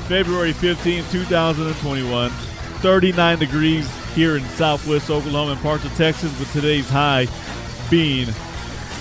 [0.08, 2.30] February 15, 2021.
[2.30, 7.26] 39 degrees here in southwest Oklahoma and parts of Texas, with today's high
[7.90, 8.26] being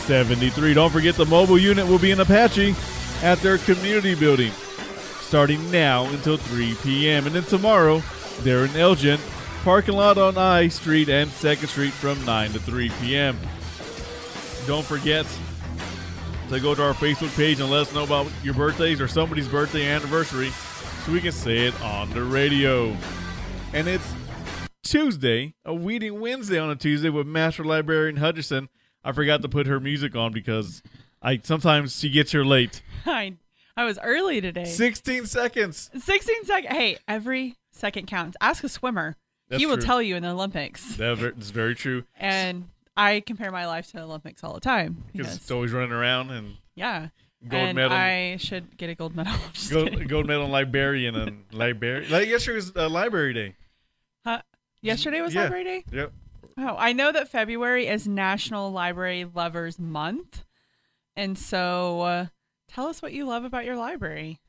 [0.05, 0.73] 73.
[0.73, 2.73] Don't forget the mobile unit will be in Apache
[3.21, 4.51] at their community building
[5.25, 7.25] starting now until 3 p.m.
[7.25, 8.01] And then tomorrow,
[8.41, 9.19] they're in Elgin,
[9.63, 13.37] parking lot on I Street and 2nd Street from 9 to 3 p.m.
[14.65, 15.25] Don't forget
[16.49, 19.47] to go to our Facebook page and let us know about your birthdays or somebody's
[19.47, 20.51] birthday anniversary
[21.05, 22.95] so we can say it on the radio.
[23.73, 24.11] And it's
[24.83, 28.69] Tuesday, a Weeding Wednesday on a Tuesday with Master Librarian Hutcherson.
[29.03, 30.81] I forgot to put her music on because
[31.21, 32.81] I sometimes she gets here late.
[33.05, 33.35] I
[33.77, 34.65] I was early today.
[34.65, 35.91] 16 seconds.
[35.95, 36.73] 16 seconds.
[36.73, 38.35] Hey, every second counts.
[38.41, 39.15] Ask a swimmer.
[39.49, 39.85] That's he will true.
[39.85, 40.95] tell you in the Olympics.
[40.95, 42.05] That's very true.
[42.17, 45.03] And I compare my life to the Olympics all the time.
[45.13, 47.09] Because, it's always running around and yeah.
[47.47, 47.97] Gold and medal.
[47.97, 49.33] I should get a gold medal.
[49.69, 52.11] Gold, gold medal librarian and librarian.
[52.11, 53.55] Like yesterday was uh, library day.
[54.25, 54.41] Huh?
[54.81, 55.43] Yesterday was Yeah.
[55.43, 55.83] Library Day?
[55.91, 56.13] Yep.
[56.57, 60.45] Oh, I know that February is National Library Lovers Month.
[61.15, 62.25] And so uh,
[62.69, 64.39] tell us what you love about your library.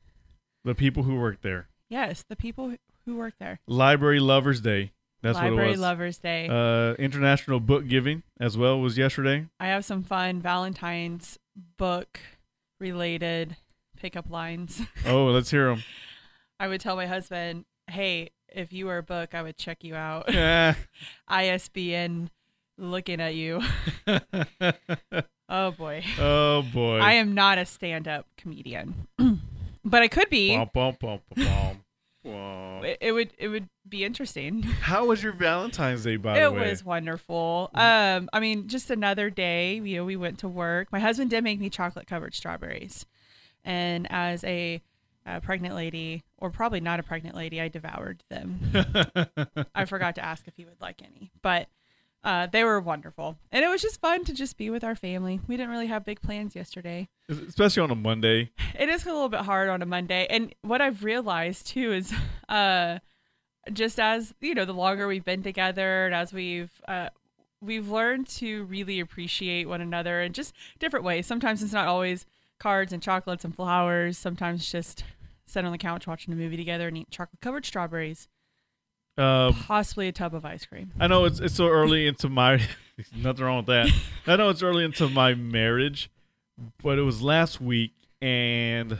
[0.64, 1.68] The people who work there.
[1.88, 2.74] Yes, the people
[3.06, 3.60] Who work there?
[3.66, 4.92] Library Lovers Day.
[5.22, 5.80] That's Library what it was.
[5.80, 6.48] Library Lovers Day.
[6.48, 9.46] Uh, International Book Giving as well was yesterday.
[9.58, 11.38] I have some fun Valentine's
[11.78, 12.20] book
[12.78, 13.56] related
[13.96, 14.82] pickup lines.
[15.06, 15.82] Oh, let's hear them.
[16.58, 19.94] I would tell my husband, "Hey, if you were a book, I would check you
[19.94, 20.74] out." yeah.
[21.28, 22.30] ISBN
[22.78, 23.62] looking at you.
[25.48, 26.02] Oh boy.
[26.18, 26.98] oh boy.
[26.98, 29.06] I am not a stand-up comedian.
[29.84, 30.56] but I could be.
[30.56, 31.82] Bum, bum, bum,
[32.26, 32.84] Bum.
[32.84, 34.62] It, it would it would be interesting.
[34.82, 36.66] How was your Valentine's Day, by the way?
[36.66, 37.70] it was wonderful.
[37.74, 39.76] Um, I mean, just another day.
[39.76, 40.88] You know, we went to work.
[40.90, 43.06] My husband did make me chocolate covered strawberries,
[43.64, 44.82] and as a,
[45.24, 48.60] uh pregnant lady, or probably not a pregnant lady, I devoured them.
[49.74, 51.68] I forgot to ask if he would like any, but
[52.26, 55.40] uh, they were wonderful, and it was just fun to just be with our family.
[55.46, 57.08] We didn't really have big plans yesterday.
[57.28, 58.50] Especially on a Monday.
[58.78, 62.12] It is a little bit hard on a Monday, and what I've realized too is,
[62.48, 62.98] uh,
[63.72, 67.10] just as you know, the longer we've been together, and as we've uh,
[67.62, 71.26] we've learned to really appreciate one another in just different ways.
[71.26, 72.26] Sometimes it's not always
[72.58, 74.18] cards and chocolates and flowers.
[74.18, 75.04] Sometimes just
[75.46, 78.26] sit on the couch watching a movie together and eat chocolate covered strawberries,
[79.18, 80.92] Uh, possibly a tub of ice cream.
[81.00, 82.60] I know it's it's so early into my
[83.16, 83.90] nothing wrong with that.
[84.26, 86.10] I know it's early into my marriage,
[86.82, 88.98] but it was last week, and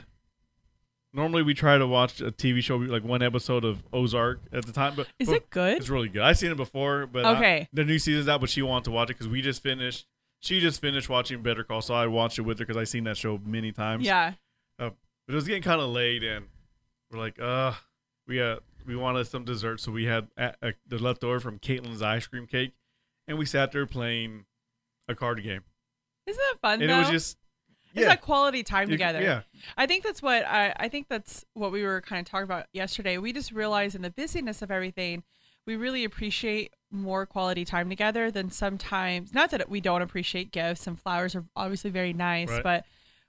[1.13, 4.71] normally we try to watch a TV show like one episode of Ozark at the
[4.71, 4.93] time.
[4.95, 5.77] But Is but it good?
[5.77, 6.21] It's really good.
[6.23, 7.69] I've seen it before, but I- Okay.
[7.73, 10.05] the new season's out, but she wanted to watch it because we just finished.
[10.39, 13.05] She just finished watching Better Call so I watched it with her because I've seen
[13.05, 14.05] that show many times.
[14.05, 14.33] Yeah.
[14.79, 14.91] Uh,
[15.27, 16.45] but it was getting kind of late, and
[17.11, 17.73] we're like, uh,
[18.27, 22.01] we uh, we wanted some dessert, so we had uh, uh, the leftover from Caitlin's
[22.01, 22.71] ice cream cake,
[23.27, 24.45] and we sat there playing
[25.07, 25.61] a card game,
[26.25, 26.95] Isn't that fun and though?
[26.95, 27.37] it was just
[27.93, 29.21] it's yeah, like quality time together.
[29.21, 29.41] Yeah,
[29.77, 32.67] I think that's what I, I think that's what we were kind of talking about
[32.73, 33.17] yesterday.
[33.17, 35.23] We just realized in the busyness of everything,
[35.65, 39.33] we really appreciate more quality time together than sometimes.
[39.33, 42.63] Not that we don't appreciate gifts and flowers are obviously very nice, Right.
[42.63, 42.85] but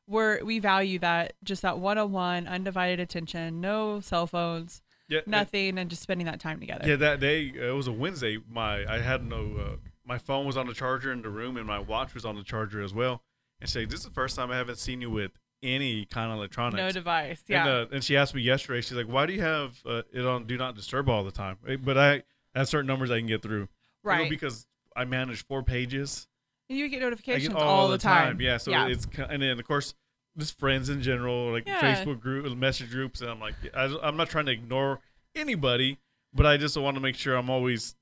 [0.07, 5.21] we're we value that just that one on one, undivided attention, no cell phones, yeah,
[5.27, 6.87] nothing, and just spending that time together.
[6.89, 8.39] Yeah, that day uh, it was a Wednesday.
[8.51, 11.67] My I had no uh, my phone was on the charger in the room, and
[11.67, 13.23] my watch was on the charger as well.
[13.61, 16.31] And she said, "This is the first time I haven't seen you with any kind
[16.31, 17.43] of electronics." no device.
[17.49, 17.67] Yeah.
[17.67, 18.81] And, uh, and she asked me yesterday.
[18.81, 21.59] She's like, "Why do you have uh, it on Do Not Disturb all the time?"
[21.67, 22.23] Eh, But I
[22.55, 23.69] have certain numbers I can get through.
[24.05, 24.31] You know, right.
[24.31, 24.67] because
[24.97, 26.27] I manage four pages.
[26.69, 28.41] and you get notifications get all, the time.
[28.41, 28.57] Yeah.
[28.57, 29.95] So it's ki- and then of course
[30.37, 31.81] just friends in general, like Yeah.
[31.81, 35.01] Facebook group, message groups, and I'm like, I, I'm not trying to ignore
[35.35, 35.99] anybody,
[36.35, 37.95] but I just want to make sure I'm always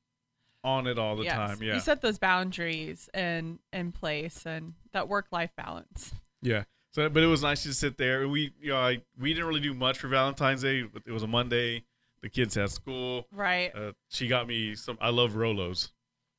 [0.65, 1.35] on it all the Yes.
[1.35, 1.63] time.
[1.63, 1.75] Yeah.
[1.75, 6.13] You set those boundaries in in place and that work life balance.
[6.43, 6.65] Yeah.
[6.93, 8.27] So, but it was nice to sit there.
[8.29, 10.83] We, you know, I we didn't really do much for Valentine's Day.
[10.83, 11.85] But it was a Monday.
[12.23, 13.27] The kids had school.
[13.31, 13.71] Right.
[13.75, 14.97] Uh, she got me some.
[15.01, 15.91] I love Rolos.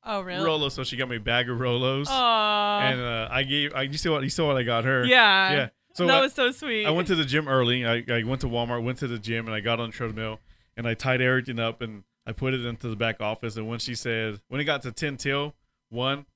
[0.04, 0.44] oh really?
[0.44, 0.72] Rolos.
[0.72, 2.06] So she got me a bag of Rolos.
[2.08, 2.80] Aw.
[2.82, 3.72] and uh, I gave.
[3.74, 5.04] I you see what you saw what I got her.
[5.06, 5.52] yeah.
[5.52, 5.68] Yeah.
[5.98, 6.86] So that I, was so sweet.
[6.86, 7.84] I went to the gym early.
[7.86, 10.40] I, I went to Walmart, went to the gym, and I got on the treadmill,
[10.76, 13.56] and I tied everything up, and I put it into the back office.
[13.56, 15.54] And when she said, when it got to ten till
[15.90, 16.26] one,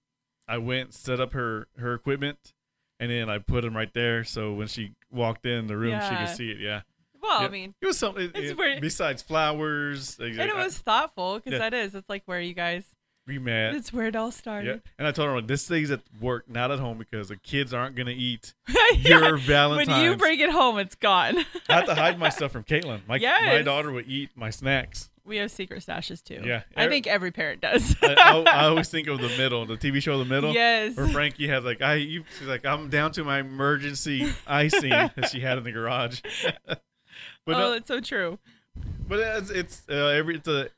[0.48, 2.54] I went set up her her equipment,
[3.00, 4.24] and then I put them right there.
[4.24, 6.58] So when she walked in the room, she could see it.
[6.60, 6.82] Yeah.
[7.20, 7.46] well, Yeah.
[7.46, 10.18] I mean, It was something it- where- besides flowers.
[10.18, 11.58] and it was thoughtful because Yeah.
[11.58, 11.94] that is.
[11.94, 12.84] It's like where you guys.
[13.26, 13.74] We met.
[13.74, 14.82] It's where it all Yeah, started.
[14.98, 17.94] and I told her this stays at work, not at home, because the kids aren't
[17.96, 19.18] gonna eat Yeah.
[19.20, 19.88] your Valentine's.
[19.88, 21.38] When you bring it home, it's gone.
[21.68, 23.00] I have to hide my stuff from Caitlin.
[23.06, 25.08] My my daughter would eat my snacks.
[25.24, 26.42] we have secret stashes too.
[26.44, 26.62] Yeah.
[26.76, 27.94] I think every parent does.
[28.02, 30.52] I, I, I always think of the middle, the TV show, The Middle.
[30.52, 30.96] yes.
[30.96, 35.28] Where Frankie has like, I, you, she's like, I'm down to my emergency icing that
[35.30, 36.20] she had in the garage.
[36.66, 36.80] but
[37.46, 38.38] oh, no, it's so true.
[39.08, 40.70] but it's, it's uh, every it's a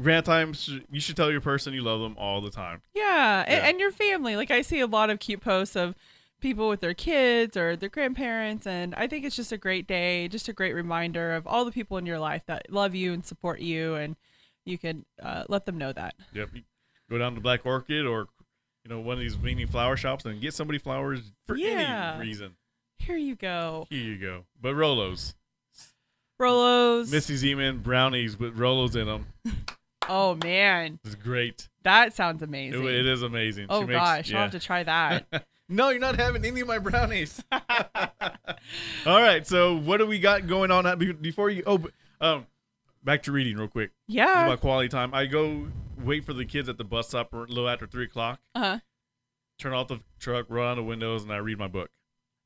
[0.00, 0.68] grand times.
[0.90, 2.82] You should tell your person you love them all the time.
[2.94, 3.66] Yeah, Yeah.
[3.66, 4.36] and your family.
[4.36, 5.94] Like I see a lot of cute posts of
[6.40, 10.28] people with their kids or their grandparents, and I think it's just a great day,
[10.28, 13.24] just a great reminder of all the people in your life that love you and
[13.24, 14.16] support you, and
[14.64, 16.14] you can uh, let them know that.
[16.34, 16.50] Yep.
[17.10, 18.28] Go down to Black Orchid or
[18.84, 22.14] you know one of these mini flower shops and get somebody flowers for Yeah.
[22.16, 22.56] any reason.
[22.98, 24.44] Here you go, Here you go.
[24.60, 25.34] But Rolos,
[26.40, 27.10] Rolos.
[27.10, 29.26] Missy Zeman brownies with Rolos in them
[30.08, 31.68] oh man, it's great.
[31.84, 32.84] that sounds It, amazing.
[32.86, 33.66] it is amazing.
[33.68, 34.36] Oh makes- gosh, yeah.
[34.36, 35.46] I'll have to try that.
[35.68, 37.42] no, you're not having any of my brownies.
[37.52, 39.46] All right.
[39.46, 41.62] So what do we got going on before you?
[41.66, 41.84] Oh,
[42.20, 42.46] um,
[43.04, 43.90] back to reading real quick.
[44.06, 44.46] Yeah.
[44.46, 45.14] about quality time.
[45.14, 45.68] I go
[46.02, 48.40] wait for the kids at the bus stop a little after three o'clock.
[48.54, 48.78] Uh-huh.
[49.58, 51.90] Turn off the truck, run on the windows, and I read my book.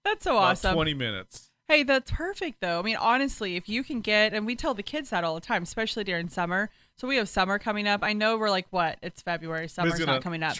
[0.04, 0.74] That's so About awesome.
[0.74, 1.50] Twenty minutes.
[1.68, 2.78] Hey, that's perfect though.
[2.80, 5.40] I mean, honestly, if you can get, and we tell the kids that all the
[5.40, 6.70] time, especially during summer.
[7.02, 8.04] So we have summer coming up.
[8.04, 8.96] I know we're like, what?
[9.02, 9.66] It's February.
[9.66, 10.54] Summer's gonna not coming up.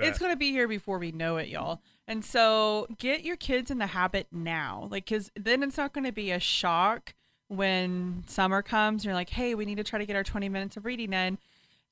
[0.00, 0.08] Like.
[0.08, 1.82] It's going to be here before we know it, y'all.
[2.08, 4.88] And so get your kids in the habit now.
[4.90, 7.14] Like, because then it's not going to be a shock
[7.46, 9.02] when summer comes.
[9.02, 11.12] And you're like, hey, we need to try to get our 20 minutes of reading
[11.12, 11.38] in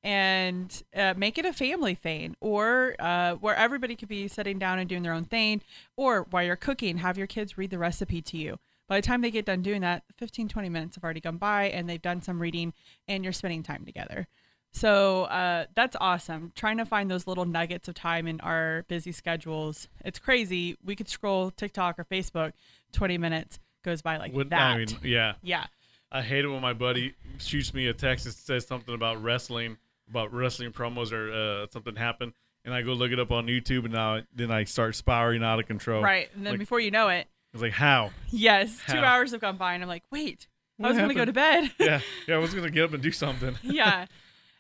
[0.03, 4.81] and uh, make it a family thing or uh, where everybody could be sitting down
[4.81, 5.63] and doing their own thing
[5.97, 8.59] or while you're cooking have your kids read the recipe to you
[8.89, 11.65] by the time they get done doing that 15 20 minutes have already gone by
[11.65, 12.73] and they've done some reading
[13.09, 14.27] and you're spending time together.
[14.73, 16.53] So uh, that's awesome.
[16.55, 19.89] Trying to find those little nuggets of time in our busy schedules.
[20.05, 20.77] It's crazy.
[20.85, 22.53] We could scroll tiktok or facebook
[22.93, 24.61] 20 minutes goes by like Would- that.
[24.61, 25.35] I mean, yeah.
[25.43, 25.67] yeah.
[26.13, 29.77] I hate it when my buddy shoots me a text and says something about wrestling,
[30.09, 32.33] about wrestling promos or uh, something happened,
[32.65, 35.59] and I go look it up on YouTube, and now then I start spiraling out
[35.59, 36.03] of control.
[36.03, 38.11] right and then Like, before you know it It's like how?
[38.31, 41.15] Yes, two hours have gone by, and I'm like, wait, What I was going to
[41.15, 41.71] go to bed.
[41.81, 42.35] Yeah, yeah.
[42.35, 43.57] I was gonna get up and do something.
[43.63, 44.07] yeah.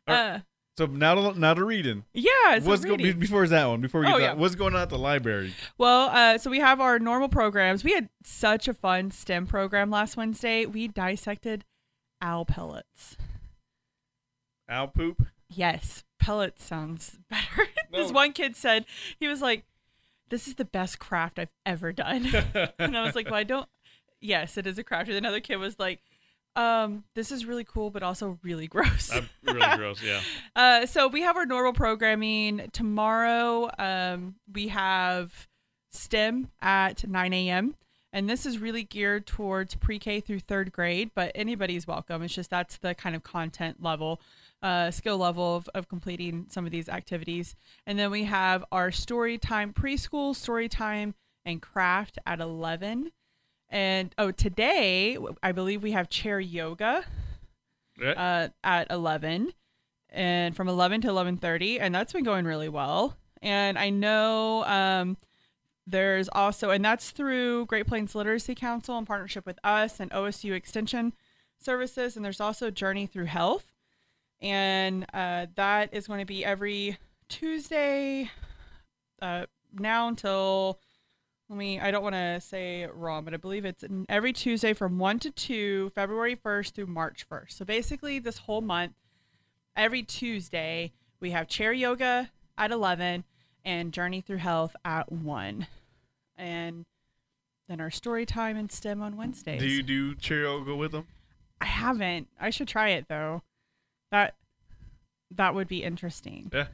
[0.06, 0.38] Uh,
[0.78, 2.04] So now to now to reading.
[2.14, 2.58] yeah.
[2.58, 3.18] So what's go- reading.
[3.18, 3.80] before is that one?
[3.80, 4.32] Before we get Oh, that, yeah.
[4.34, 5.54] what's going on at the library?
[5.78, 7.82] well, uh, so we have our normal programs.
[7.84, 10.64] We had such a fun STEM program last Wednesday.
[10.66, 11.64] We dissected
[12.22, 13.16] owl pellets.
[14.68, 15.26] Owl poop.
[15.48, 17.68] Yes, pellets sounds better.
[17.92, 18.84] this one kid said
[19.20, 19.64] he was like,
[20.28, 22.26] "This is the best craft I've ever done,"
[22.78, 23.68] and I was like, "Well, I don't."
[24.20, 25.08] Yes, it is a craft.
[25.08, 26.00] And another kid was like,
[26.54, 30.02] um, "This is really cool, but also really gross." I'm really gross.
[30.02, 30.20] Yeah.
[30.56, 33.70] Uh, so we have our normal programming tomorrow.
[33.78, 35.46] Um, we have
[35.90, 37.74] STEM at 9 a.m.
[38.12, 42.22] And this is really geared towards pre-K through third grade, but anybody's welcome.
[42.22, 44.22] It's just that's the kind of content level,
[44.62, 47.54] uh, skill level of, of completing some of these activities.
[47.86, 53.12] And then we have our story time preschool, story time, and craft at 11.
[53.68, 57.04] And oh, today I believe we have chair yoga
[58.04, 59.52] uh, at 11
[60.10, 65.16] and from 11 to 11.30 and that's been going really well and i know um,
[65.86, 70.52] there's also and that's through great plains literacy council in partnership with us and osu
[70.52, 71.12] extension
[71.58, 73.72] services and there's also journey through health
[74.40, 78.30] and uh, that is going to be every tuesday
[79.22, 80.78] uh, now until
[81.48, 84.98] let me i don't want to say wrong but i believe it's every tuesday from
[84.98, 88.92] 1 to 2 february 1st through march 1st so basically this whole month
[89.74, 93.24] every tuesday we have chair yoga at 11
[93.64, 95.66] and journey through health at 1
[96.36, 96.84] and
[97.68, 99.60] then our story time and stem on wednesdays.
[99.60, 101.06] Do you do chair yoga with them?
[101.60, 102.28] i haven't.
[102.40, 103.42] I should try it though
[104.12, 104.34] that
[105.32, 106.66] that would be interesting Yeah.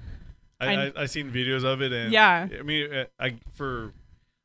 [0.60, 2.46] I, I- I, seen videos of it and Yeah.
[2.58, 3.92] I mean uh, I for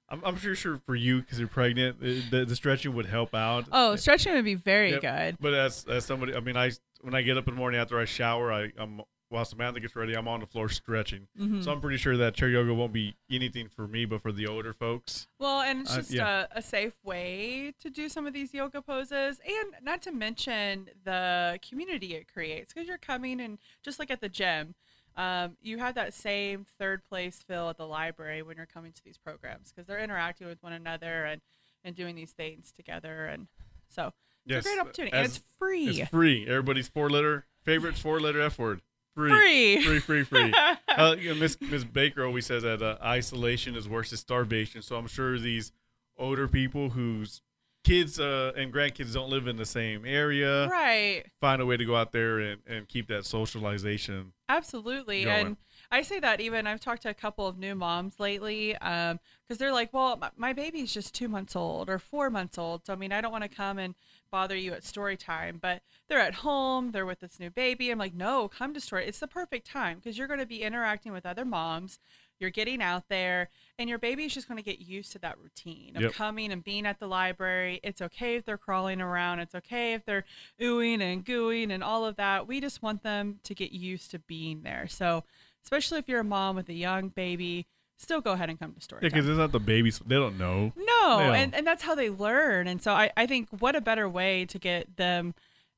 [0.10, 3.36] I'm, I'm sure sure for you because you're pregnant uh, the, the stretching would help
[3.36, 3.66] out.
[3.72, 5.02] oh stretching would be very Yep.
[5.02, 6.72] good But as as somebody, I mean, I
[7.02, 9.96] when I get up in the morning after I shower, I I'm while Samantha gets
[9.96, 11.28] ready, I'm on the floor stretching.
[11.38, 11.64] Mhm.
[11.64, 14.48] So I'm pretty sure that chair yoga won't be anything for me, but for the
[14.48, 15.28] older folks.
[15.40, 16.48] Well, and it's Uh, just yeah.
[16.52, 20.90] a, a safe way to do some of these yoga poses, and not to mention
[21.04, 24.76] the community it creates because you're coming and just like at the gym,
[25.16, 29.04] um, you have that same third place feel at the library when you're coming to
[29.04, 31.42] these programs because they're interacting with one another and
[31.84, 33.48] and doing these things together, and
[33.88, 34.12] so
[34.46, 36.02] Yes, it's a great opportunity, and it's free.
[36.02, 36.46] It's free.
[36.48, 38.82] Everybody's four letter favorite four letter F word.
[39.18, 39.84] Free.
[39.84, 39.99] Free.
[39.99, 40.24] Free.
[40.24, 40.53] Free.
[40.97, 44.82] Uh, you know, Miss Miss Baker always says that uh, isolation is worse than starvation.
[44.82, 45.72] So I'm sure these
[46.18, 47.43] older people whose
[47.84, 51.24] kids uh, and grandkids don't live in the same area right.
[51.39, 54.34] find a way to go out there and, and keep that socialization.
[54.49, 55.26] Absolutely.
[55.26, 55.45] going.
[55.45, 55.57] And
[55.92, 59.58] I say that even I've talked to a couple of new moms lately um, because
[59.58, 62.86] they're like, well, my, my baby's just two months old or four months old.
[62.86, 63.96] So, I mean, I don't want to come and
[64.30, 67.90] bother you at story time, but they're at home, they're with this new baby.
[67.90, 69.06] I'm like, no, come to story.
[69.08, 72.00] It's the perfect time because you're going to be interacting with other moms.
[72.40, 75.96] You're getting out there, and your baby's just going to get used to that routine
[75.96, 76.14] of Yep.
[76.14, 77.80] coming and being at the library.
[77.82, 79.40] It's okay if they're crawling around.
[79.40, 80.24] It's okay if they're
[80.62, 82.48] oohing and gooing and all of that.
[82.48, 84.88] We just want them to get used to being there.
[84.88, 85.24] So,
[85.68, 87.65] especially if you're a mom with a young baby,
[87.97, 89.01] still go ahead and come to story.
[89.03, 89.18] Yeah, time.
[89.18, 89.99] because it's not the babies.
[90.07, 90.72] They don't know.
[90.78, 91.34] No, Yeah.
[91.34, 92.68] and, and that's how they learn.
[92.68, 95.36] And so I, I think what a better way to get them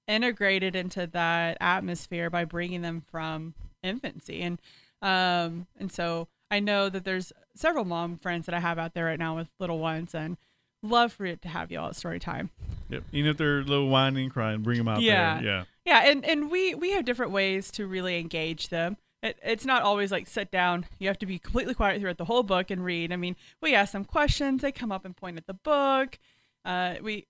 [0.08, 4.42] integrated into that atmosphere by bringing them from infancy.
[4.42, 4.60] And
[5.02, 9.06] um and so I know that there's several mom friends that I have out there
[9.06, 10.38] right now with little ones and
[10.84, 12.50] love for it to have y'all at story time.
[12.90, 13.04] Yep.
[13.12, 15.36] Even if they're a little whining crying, bring them out Yeah.
[15.42, 15.44] there.
[15.46, 15.64] Yeah.
[15.86, 18.98] Yeah, and, and we we have different ways to really engage them.
[19.22, 20.86] It, it's not always like sit down.
[20.98, 23.12] You have to be completely quiet throughout the whole book and read.
[23.12, 24.62] I mean, we ask them questions.
[24.62, 26.18] They come up and point at the book.
[26.66, 27.28] uh, we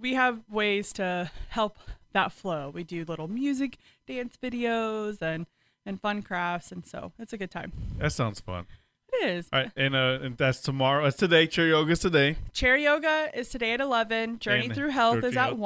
[0.00, 1.78] we have ways to help
[2.12, 2.70] that flow.
[2.72, 5.46] We do little music, dance videos, and
[5.84, 7.72] and fun crafts, and so it's a good time.
[7.98, 8.66] That sounds fun.
[9.12, 9.48] It is.
[9.52, 11.04] All right, and uh, and that's tomorrow.
[11.04, 11.46] That's today.
[11.46, 12.36] Chair yoga is today.
[12.52, 14.38] Chair yoga is today at 11.
[14.38, 15.58] Journey And through health is at Health.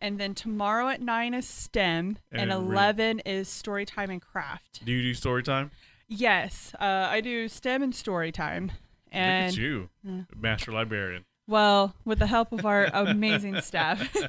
[0.00, 0.08] 1.
[0.08, 2.18] And then tomorrow at 9 is STEM.
[2.32, 4.84] And, And re- 11 is story time and craft.
[4.84, 5.70] Do you do story time?
[6.08, 8.66] Yes, uh, I do STEM and story time.
[8.66, 8.74] Look
[9.12, 9.88] And at you,
[10.36, 11.24] master librarian.
[11.48, 14.14] well, with the help of our amazing staff.
[14.16, 14.28] Uh,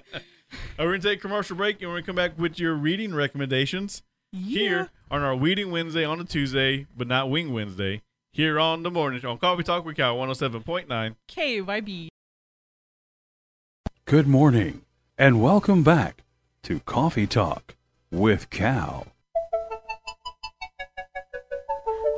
[0.79, 4.01] we're gonna take a commercial break, and we're gonna come back with your reading recommendations
[4.31, 8.01] here on our Weeding Wednesday on a Tuesday, but not Wing Wednesday.
[8.31, 11.15] Here on the morning show on Coffee Talk with Cal 107.9.
[11.27, 12.07] KEYB.
[14.05, 14.81] Good morning,
[15.19, 16.23] and welcome back
[16.61, 17.75] to Coffee Talk
[18.11, 19.07] with Cal.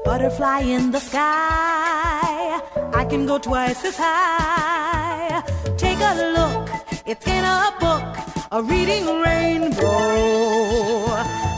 [0.03, 2.59] Butterfly in the sky.
[2.93, 5.41] I can go twice as high.
[5.77, 6.69] Take a look,
[7.05, 8.17] it's in a book,
[8.51, 9.77] a reading rainbow.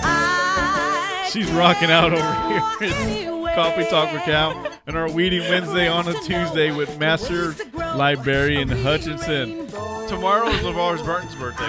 [0.04, 3.41] I She's rocking out over here.
[3.54, 9.68] Coffee Talk with Cal and our Weeding Wednesday on a Tuesday with Master Librarian Hutchinson.
[10.08, 11.66] Tomorrow is LeVar's Burton's birthday.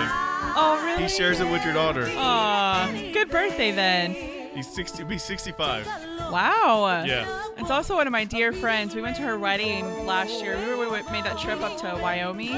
[0.55, 1.03] Oh, really?
[1.03, 2.09] He shares it with your daughter.
[2.17, 4.15] Aw, good birthday then.
[4.55, 5.87] He's 60, be 65.
[6.31, 7.03] Wow.
[7.05, 7.49] Yeah.
[7.59, 8.95] It's also one of my dear friends.
[8.95, 10.57] We went to her wedding last year.
[10.59, 12.55] We, were, we made that trip up to Wyoming.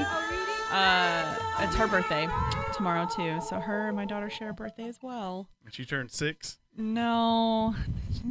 [0.71, 2.27] Uh, it's her birthday
[2.73, 3.39] tomorrow too.
[3.41, 5.49] So her and my daughter share a birthday as well.
[5.63, 6.57] And she turned six.
[6.77, 7.75] No,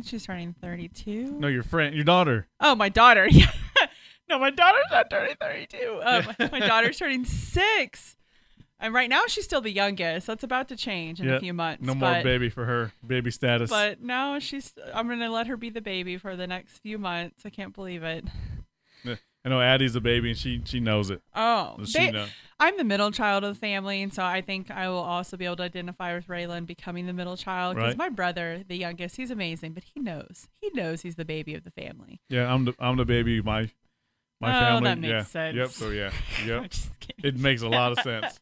[0.04, 1.36] she's turning 32.
[1.38, 2.46] No, your friend, your daughter.
[2.60, 3.28] Oh, my daughter.
[4.26, 4.36] Yeah.
[4.36, 6.00] no, my daughter's not turning 32.
[6.02, 8.16] Um, my daughter's turning six.
[8.80, 10.26] And right now she's still the youngest.
[10.26, 11.82] That's about to change in Yeah, a few months.
[11.84, 12.92] No more baby for her.
[13.06, 13.70] Baby status.
[13.70, 14.72] But now she's.
[14.92, 17.42] I'm gonna let her be the baby for the next few months.
[17.44, 18.24] I can't believe it.
[19.44, 21.20] I know Addie's a baby and she she knows it.
[21.34, 22.26] Oh, she they- know?
[22.60, 25.44] I'm the middle child of the family, and so I think I will also be
[25.44, 27.98] able to identify with Raylan becoming the middle child because Right.
[27.98, 31.64] my brother, the youngest, he's amazing, but he knows he knows he's the baby of
[31.64, 32.20] the family.
[32.28, 33.42] Yeah, I'm the I'm the baby.
[33.42, 33.70] My
[34.40, 34.88] my Oh, family.
[34.88, 35.22] that makes yeah.
[35.24, 35.56] sense.
[35.56, 35.68] Oh, yep.
[35.70, 36.10] So yeah.
[36.46, 36.72] Yep.
[37.24, 38.38] it makes a lot of sense.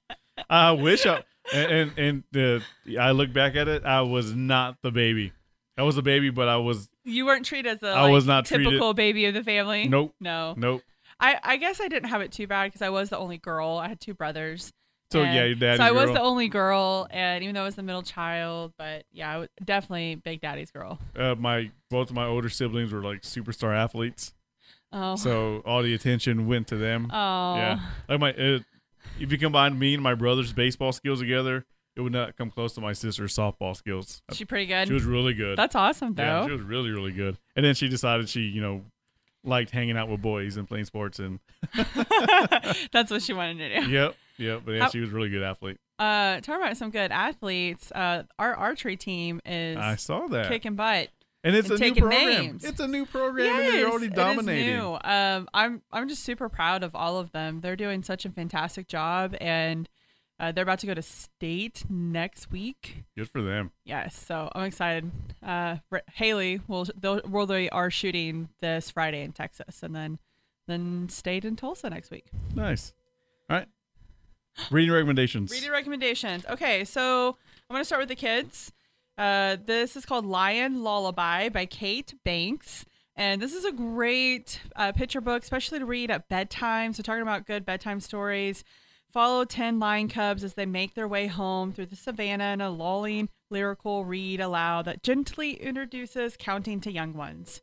[0.50, 1.22] I wish I
[1.52, 2.62] and and, and the
[3.00, 3.84] I look back at it.
[3.84, 5.32] I was not the baby.
[5.78, 8.26] I was a baby, but I was You weren't treated as a I like, was
[8.26, 9.88] not treated- typical baby of the family.
[9.88, 10.14] Nope.
[10.20, 10.54] No.
[10.56, 10.82] nope.
[11.22, 13.78] I I guess I didn't have it too bad because I was the only girl.
[13.78, 14.72] I had two brothers.
[15.12, 17.64] So And yeah, your daddy's So I was the only girl, and even though I
[17.66, 20.98] was the middle child, but yeah, I was definitely Big Daddy's girl.
[21.18, 24.32] uh, my both of my older siblings were like superstar athletes,
[24.90, 25.16] Oh.
[25.16, 27.10] so all the attention went to them.
[27.12, 27.56] oh.
[27.56, 28.60] Yeah, like my uh,
[29.20, 32.72] if you combine me and my brother's baseball skills together, it would not come close
[32.76, 34.22] to my sister's softball skills.
[34.32, 34.88] She pretty good.
[34.88, 35.58] She was really good.
[35.58, 36.46] That's awesome, yeah, though.
[36.46, 37.36] she was really really good.
[37.54, 38.80] And then she decided she you know
[39.44, 41.40] liked hanging out with boys and playing sports and
[42.92, 43.90] That's what she wanted to do.
[43.90, 44.62] yep yep.
[44.64, 45.78] But yeah, How- she was a really good athlete.
[45.98, 50.48] Uh, talking about some good athletes, uh, our archery team is I saw that.
[50.48, 51.10] kicking butt.
[51.44, 52.28] and it's and a new program.
[52.28, 52.64] names.
[52.64, 54.76] It's a new program, and they're already it is dominating.
[54.78, 54.98] new.
[55.04, 57.60] Um, I'm I'm just super proud of all of them.
[57.60, 59.88] They're doing such a fantastic job, and
[60.40, 63.04] uh, they're about to go to state next week.
[63.16, 63.70] Good for them.
[63.84, 65.10] Yes, so I'm excited.
[65.42, 65.76] Uh,
[66.14, 66.86] Haley will
[67.28, 70.18] well they are shooting this Friday in Texas, and then
[70.66, 72.26] then state in Tulsa next week.
[72.54, 72.92] Nice.
[73.50, 73.68] All right.
[74.70, 75.50] Reading recommendations.
[75.50, 76.44] Reading recommendations.
[76.46, 77.36] Okay, so
[77.70, 78.72] I'm going to start with the kids.
[79.16, 82.84] Uh, this is called Lion Lullaby by Kate Banks.
[83.14, 86.94] And this is a great uh, picture book, especially to read at bedtime.
[86.94, 88.64] So, talking about good bedtime stories.
[89.12, 92.70] Follow 10 lion cubs as they make their way home through the savannah in a
[92.70, 97.60] lulling, lyrical read aloud that gently introduces counting to young ones.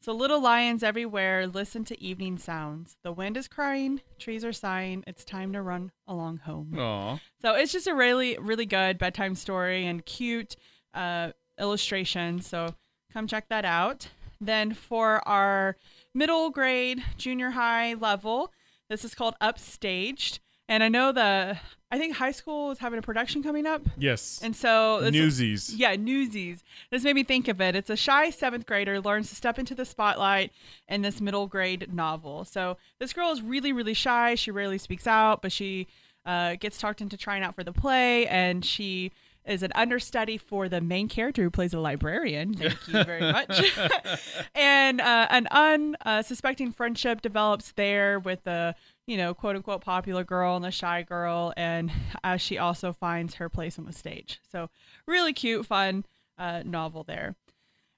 [0.00, 2.96] So little lions everywhere listen to evening sounds.
[3.02, 5.02] The wind is crying, trees are sighing.
[5.06, 6.78] It's time to run along home.
[6.78, 7.18] Aw.
[7.42, 10.54] So it's just a really, really good bedtime story and cute
[10.92, 12.40] uh, illustration.
[12.40, 12.74] So
[13.12, 14.08] come check that out.
[14.40, 15.76] Then for our
[16.14, 18.52] middle grade, junior high level,
[18.88, 20.38] this is called Upstaged.
[20.68, 21.58] And I know the,
[21.90, 23.82] I think high school is having a production coming up.
[23.98, 24.40] Yes.
[24.42, 25.74] And so Newsies.
[25.74, 26.62] yeah, Newsies.
[26.90, 27.76] This made me think of it.
[27.76, 30.52] It's a shy seventh grader learns to step into the spotlight
[30.88, 32.44] in this middle grade novel.
[32.46, 34.34] So this girl is really, really shy.
[34.36, 35.86] She rarely speaks out, but she
[36.24, 39.12] uh, gets talked into trying out for the play, and she
[39.44, 42.54] is an understudy for the main character who plays a librarian.
[42.54, 43.76] Thank you very much.
[44.54, 45.46] and uh, an
[46.06, 48.74] unsuspecting friendship develops there with the
[49.06, 51.90] you know quote unquote popular girl and the shy girl, and
[52.24, 54.40] as she also finds her place on the stage.
[54.50, 54.70] So
[55.06, 56.04] really cute, fun
[56.38, 57.36] uh, novel there.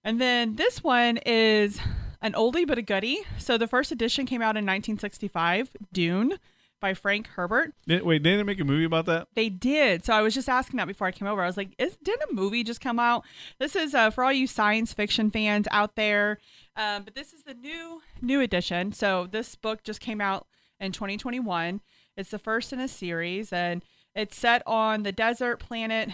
[0.04, 1.80] And then this one is
[2.22, 3.22] an oldie but a goodie.
[3.38, 6.38] So the first edition came out in 1965, Dune
[6.80, 7.74] by Frank Herbert.
[7.86, 9.28] Did- wait, didn't they make a movie about that?
[9.34, 10.04] They did.
[10.04, 11.42] So I was just asking that before I came over.
[11.42, 13.24] I was like, is, didn't a movie just come out?
[13.58, 16.38] This is uh, for all you science fiction fans out there.
[16.76, 18.92] Um, but this is the new new edition.
[18.92, 20.46] So this book just came out
[20.80, 21.80] in 2021.
[22.16, 23.82] It's the first in a series, and
[24.14, 26.10] it's set on the desert planet.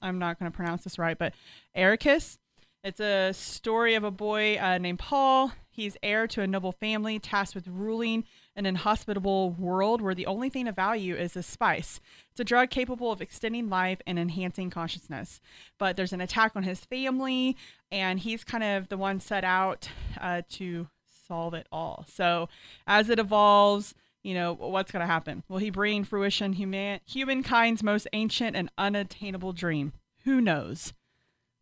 [0.00, 1.34] I'm not going to pronounce this right, but
[1.76, 2.38] Arrakis.
[2.84, 5.52] It's a story of a boy uh, named Paul.
[5.70, 8.24] He's heir to a noble family tasked with ruling
[8.56, 12.00] an inhospitable world where the only thing of value is a spice.
[12.32, 15.40] It's a drug capable of extending life and enhancing consciousness.
[15.78, 17.56] But there's an attack on his family,
[17.92, 19.88] and he's kind of the one set out
[20.20, 20.88] uh, to
[21.26, 22.04] solve it all.
[22.12, 22.48] So
[22.86, 25.42] as it evolves, you know, what's going to happen?
[25.48, 29.92] Will he bring fruition human humankind's most ancient and unattainable dream?
[30.24, 30.92] Who knows?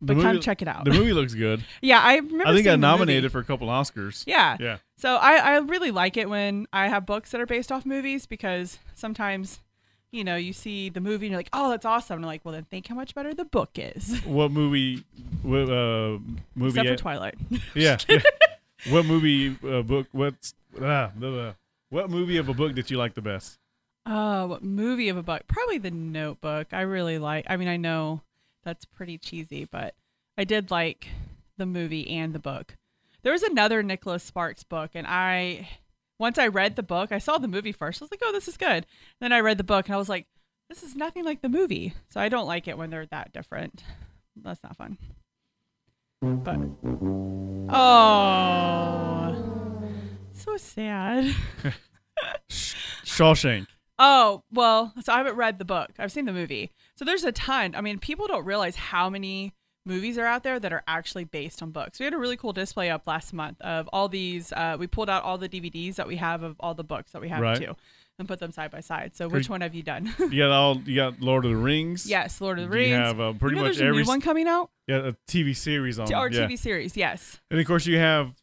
[0.01, 0.85] But come check it out.
[0.85, 1.63] The movie looks good.
[1.81, 2.47] Yeah, I remember.
[2.47, 2.77] I think movie.
[2.77, 4.23] nominated for a couple Oscars.
[4.25, 4.57] Yeah.
[4.59, 4.77] Yeah.
[4.97, 8.25] So I, I really like it when I have books that are based off movies
[8.25, 9.59] because sometimes,
[10.11, 12.15] you know, you see the movie and you're like, oh, that's awesome.
[12.15, 14.19] And I'm like, well, then think how much better the book is.
[14.25, 15.03] What movie?
[15.43, 16.17] What uh,
[16.55, 16.79] movie?
[16.79, 17.35] Except for Twilight.
[17.75, 17.97] Yeah.
[18.89, 19.55] what movie?
[19.63, 20.07] Uh, book?
[20.11, 21.53] What's ah, blah, blah.
[21.91, 23.59] What movie of a book did you like the best?
[24.05, 25.43] Oh, what movie of a book?
[25.47, 26.67] Probably The Notebook.
[26.71, 27.45] I really like.
[27.47, 28.21] I mean, I know
[28.63, 29.93] that's pretty cheesy, but
[30.37, 31.09] I did like
[31.57, 32.75] the movie and the book.
[33.23, 35.69] There was another Nicholas Sparks book, and I
[36.17, 38.01] once I read the book, I saw the movie first.
[38.01, 38.87] I was like, "Oh, this is good."
[39.19, 40.25] Then I read the book, and I was like,
[40.69, 43.83] "This is nothing like the movie." So I don't like it when they're that different.
[44.35, 44.97] That's not fun.
[46.21, 46.57] But
[47.69, 49.60] oh,
[50.43, 51.35] so sad.
[52.49, 53.67] Shawshank.
[53.99, 55.91] Oh, well, so I haven't read the book.
[55.99, 56.71] I've seen the movie.
[56.95, 57.75] So there's a ton.
[57.75, 59.53] I mean, people don't realize how many
[59.85, 61.99] movies are out there that are actually based on books.
[61.99, 64.51] We had a really cool display up last month of all these.
[64.53, 67.21] Uh, we pulled out all the DVDs that we have of all the books that
[67.21, 67.57] we have Right.
[67.57, 67.75] too
[68.21, 69.15] and put them side by side.
[69.15, 70.13] So which one have you done?
[70.19, 70.77] You got all.
[70.77, 72.05] You got Lord of the Rings.
[72.09, 72.89] yes, Lord of the Rings.
[72.89, 74.69] You have uh, pretty you know much there's a every new one coming out?
[74.87, 76.13] yeah a TV series on.
[76.13, 76.47] Or yeah.
[76.47, 77.39] TV series, yes.
[77.49, 78.33] And of course, you have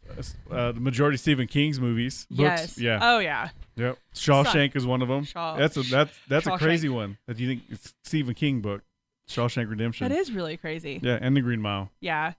[0.51, 2.27] uh, the majority of Stephen King's movies.
[2.31, 2.39] Books.
[2.41, 2.79] Yes.
[2.79, 2.99] Yeah.
[3.01, 3.51] Oh, yeah.
[3.77, 3.99] Yep.
[4.15, 5.25] Shawshank is one of them.
[5.25, 7.17] Shaw- that's a that's that's a crazy one.
[7.27, 8.83] That you think it's Stephen King book,
[9.29, 10.09] Shawshank Redemption.
[10.09, 11.01] That is really crazy.
[11.03, 11.91] Yeah, and the Green Mile.
[12.01, 12.33] Yeah.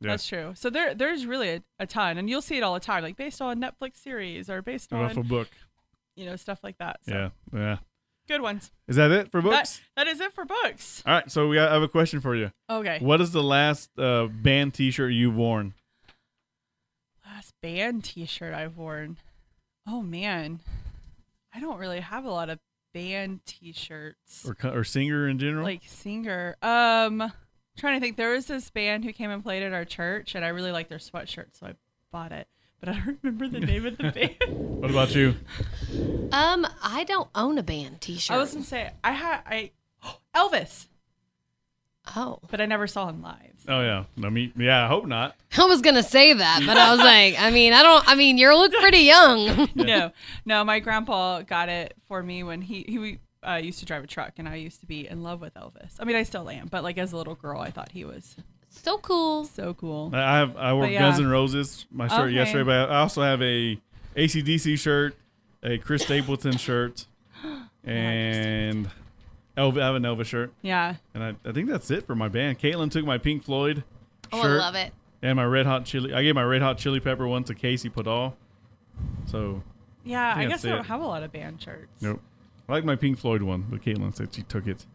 [0.00, 0.12] Yeah.
[0.12, 0.52] That's true.
[0.56, 3.16] So there, there's really a, a ton, and you'll see it all the time, like
[3.16, 5.48] based on Netflix series or based Off a book.
[6.20, 6.98] You know stuff like that.
[7.06, 7.30] So Yeah.
[7.58, 7.76] Yeah.
[8.28, 8.70] good ones.
[8.86, 9.80] Is that it for That, books?
[9.96, 11.02] that is it for books.
[11.06, 11.30] All right.
[11.30, 12.52] So we got, I have a question for you.
[12.68, 12.98] Okay.
[13.00, 15.74] What is the last uh, band T-shirt you've worn?
[17.26, 19.16] Last band T-shirt I've worn.
[19.86, 20.60] Oh man,
[21.54, 22.58] I don't really have a lot of
[22.92, 24.46] band T-shirts.
[24.46, 25.64] Or, or singer in general?
[25.64, 26.56] Like singer.
[26.62, 27.32] Um,
[27.78, 28.16] trying to think.
[28.16, 30.88] There was this band who came and played at our church, and I really liked
[30.90, 31.74] their sweatshirt, so I
[32.12, 32.46] bought it.
[32.80, 34.10] But I don't remember the name of the
[34.40, 34.80] band.
[34.80, 35.36] what about you?
[36.32, 38.34] Um, I don't own a band T-shirt.
[38.34, 39.70] I was gonna say I had I
[40.34, 40.86] Elvis,
[42.16, 43.36] oh, but I never saw him live.
[43.68, 44.04] Oh yeah.
[44.24, 44.84] I mean, yeah.
[44.84, 45.36] I hope not.
[45.56, 48.08] I was gonna say that, but I was like, I mean, I don't.
[48.08, 49.68] I mean, you look pretty young.
[49.74, 50.12] no,
[50.46, 54.06] no, my grandpa got it for me when he he uh, used to drive a
[54.06, 55.94] truck, and I used to be in love with Elvis.
[55.98, 58.36] I mean, I still am, but like as a little girl, I thought he was
[58.70, 59.44] so cool.
[59.44, 60.10] so cool.
[60.14, 61.00] I have I wore yeah.
[61.00, 62.34] Guns N' Roses my shirt Okay.
[62.34, 63.78] yesterday, but I also have a
[64.16, 65.14] ACDC shirt,
[65.62, 67.06] a Chris Stapleton shirt,
[67.84, 68.88] and
[69.56, 69.82] Elvis.
[69.82, 72.58] I have an Elvis shirt, Yeah, and I, I think that's it for my band.
[72.58, 73.84] Caitlin took my Pink Floyd
[74.32, 74.92] Oh, shirt I love it.
[75.22, 76.14] and my Red Hot Chili.
[76.14, 78.34] I gave my Red Hot Chili Pepper one to Casey Podal.
[79.26, 79.62] So
[80.04, 80.32] yeah.
[80.32, 80.86] I, think guess I don't it.
[80.86, 82.00] have a lot of band shirts.
[82.00, 82.20] nope.
[82.68, 84.86] I like my Pink Floyd one, but Caitlin said she took it,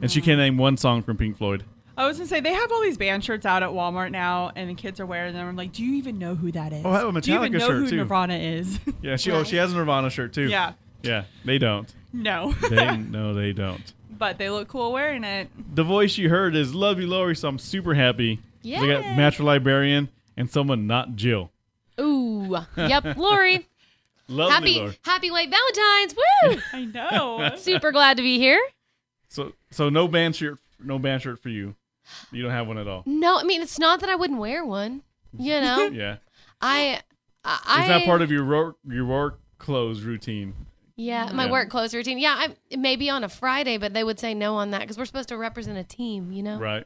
[0.00, 0.24] and she mm.
[0.24, 1.64] can't name one song from Pink Floyd.
[1.96, 4.68] I was gonna say they have all these band shirts out at Walmart now, and
[4.68, 5.46] the kids are wearing them.
[5.48, 6.84] I'm like, do you even know who that is?
[6.84, 7.96] Oh, I have a do you even Metallica know shirt, who too.
[7.96, 8.80] Nirvana is?
[9.02, 10.48] Yeah, she oh she has a Nirvana shirt too.
[10.48, 10.72] yeah,
[11.02, 11.24] yeah.
[11.44, 11.92] They don't.
[12.12, 13.92] no, They no, they don't.
[14.10, 15.48] but they look cool wearing it.
[15.74, 18.36] the voice you heard is Love You Lori, so I'm super happy.
[18.36, 19.16] 'Cause I got Yeah.
[19.16, 21.50] Natural Librarian and someone not Jill.
[22.00, 23.68] Ooh, yep, Lori.
[24.26, 24.98] Love me, happy, Lori.
[25.04, 26.14] happy late Valentine's.
[26.16, 26.60] Woo!
[26.72, 27.56] I know.
[27.56, 28.60] Super glad to be here.
[29.28, 31.74] So so no band shirt no band shirt for you.
[32.32, 33.02] You don't have one at all.
[33.06, 35.02] No, I mean it's not that I wouldn't wear one.
[35.38, 36.16] You know, Yeah.
[36.60, 37.00] I,
[37.44, 37.82] I.
[37.82, 40.54] Is that part of your work your work clothes routine?
[40.96, 41.50] Yeah, my Yeah.
[41.50, 42.18] work clothes routine.
[42.18, 45.04] Yeah, I maybe on a Friday, but they would say no on that because we're
[45.06, 46.30] supposed to represent a team.
[46.32, 46.58] You know.
[46.58, 46.84] Right.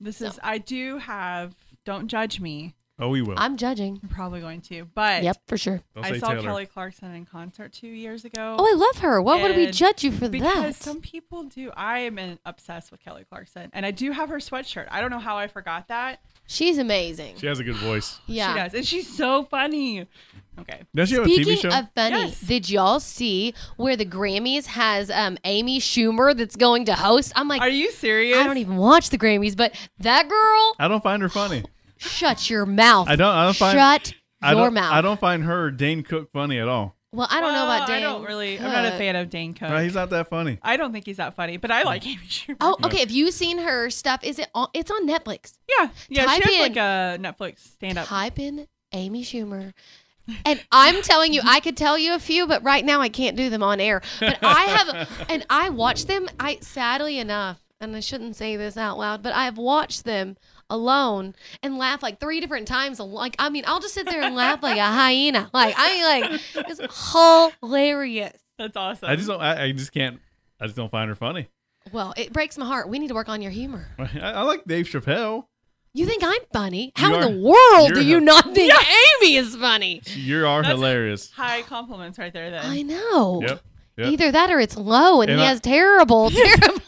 [0.00, 2.74] This is I do have don't judge me.
[3.02, 3.34] Oh, we will.
[3.36, 3.98] I'm judging.
[4.00, 4.84] I'm probably going to.
[4.94, 5.80] But Yep, for sure.
[5.96, 6.42] Don't I saw Taylor.
[6.42, 8.54] Kelly Clarkson in concert two years ago.
[8.58, 9.20] Oh, I love her.
[9.20, 10.74] Why would we judge you for because that?
[10.76, 11.72] some people do.
[11.76, 14.86] I am in, obsessed with Kelly Clarkson, and I do have her sweatshirt.
[14.88, 16.20] I don't know how I forgot that.
[16.46, 17.38] She's amazing.
[17.38, 18.20] She has a good voice.
[18.26, 18.52] yeah.
[18.54, 20.06] She does, and she's so funny.
[20.60, 20.82] Okay.
[20.94, 21.68] Does she have a TV Speaking show?
[21.70, 22.40] of funny, Yes.
[22.40, 27.32] did y'all see where the Grammys has um, Amy Schumer that's going to host?
[27.34, 28.38] I'm like, Are you serious?
[28.38, 31.64] I don't even watch the Grammys, but that girl, I don't find her funny.
[32.02, 33.08] Shut your mouth.
[33.08, 33.34] I don't.
[33.34, 33.78] I don't find.
[33.78, 34.92] Shut I your don't, mouth.
[34.92, 36.96] I don't find her or Dane Cook funny at all.
[37.14, 38.00] Well, I don't know about Dane.
[38.00, 38.08] Dan.
[38.08, 38.58] I don't really.
[38.58, 38.98] I'm not a Cook.
[38.98, 39.68] fan of Dane Cook.
[39.70, 40.58] Right, he's not that funny.
[40.62, 42.56] I don't think he's that funny, but I like Amy Schumer.
[42.60, 43.00] Oh, okay.
[43.00, 44.24] Have you seen her stuff?
[44.24, 44.48] Is it?
[44.54, 45.52] On, it's on Netflix.
[45.78, 46.24] yeah, yeah.
[46.24, 48.06] type She has in- like a Netflix stand-up.
[48.06, 49.74] Type in Amy Schumer.
[50.46, 53.36] And I'm telling you, I could tell you a few, but right now I can't
[53.36, 54.00] do them on air.
[54.20, 56.28] But I have, and I watch them.
[56.40, 60.36] I sadly enough, and I shouldn't say this out loud, but I have watched them
[60.72, 62.98] alone and laugh like three different times.
[62.98, 65.50] Like I mean, I'll just sit there and laugh like a hyena.
[65.52, 66.80] Like I mean, like it's
[67.60, 68.32] hilarious.
[68.58, 69.08] That's awesome.
[69.08, 69.40] I just don't.
[69.40, 70.20] I, I just can't.
[70.60, 71.48] I just don't find her funny.
[71.92, 72.88] Well, it breaks my heart.
[72.88, 73.86] We need to work on your humor.
[73.98, 75.46] I, I like Dave Chappelle.
[75.94, 76.92] You think I'm funny?
[76.96, 78.72] How You in the world do you're you a- not think
[79.20, 80.00] Amy is funny?
[80.14, 81.30] You are That's- hilarious.
[81.32, 82.50] High compliments right there.
[82.50, 83.42] Then I know.
[83.42, 83.60] Yep.
[83.98, 84.06] Yep.
[84.12, 86.78] Either that or it's low and, And he I- has terrible, terrible.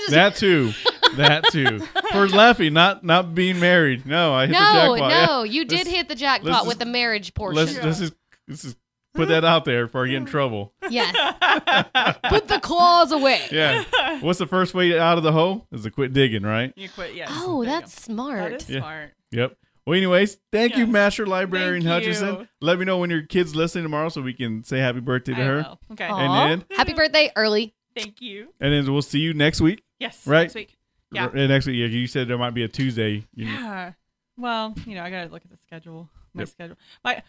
[0.00, 0.72] Just- That too.
[1.16, 1.80] That too.
[2.12, 4.06] For laughing, not not being married.
[4.06, 5.10] No, I hit the no, jackpot.
[5.10, 5.26] Yeah.
[5.26, 7.56] no, you did Let's- hit the jackpot just- with the marriage portion.
[7.56, 8.14] Let's let's just
[8.48, 8.76] let's just
[9.14, 10.72] put that out there before I get in trouble.
[10.88, 11.14] yes.
[12.30, 13.42] Put the claws away.
[13.50, 13.84] Yeah.
[14.20, 15.66] What's the first way out of the hole?
[15.70, 16.72] Is to quit digging, right?
[16.76, 17.14] you quit.
[17.14, 17.28] Yes.
[17.30, 18.38] Oh, There that's smart.
[18.52, 18.80] that is Yeah.
[18.80, 19.10] smart.
[19.32, 19.56] Yep.
[19.86, 22.34] Well, anyways, thank you, Master Librarian Thank Hutchison.
[22.40, 22.48] you.
[22.62, 25.40] Let me know when your kid's listening tomorrow so we can say happy birthday to
[25.42, 25.56] I her.
[25.56, 25.80] will.
[25.92, 26.06] Okay.
[26.08, 26.18] Aw.
[26.48, 27.74] And then- Happy birthday early.
[27.94, 28.48] Thank you.
[28.60, 29.82] And then we'll see you next week.
[29.98, 30.26] Yes.
[30.26, 30.42] Right.
[30.44, 30.76] Next week.
[31.12, 31.26] Yeah.
[31.26, 33.24] R- next week, yeah, you said there might be a Tuesday.
[33.34, 33.92] You- Yeah.
[34.36, 36.08] Well, you know, I gotta look at the schedule.
[36.34, 36.48] My Yep.
[36.48, 36.76] schedule.
[37.04, 37.22] My,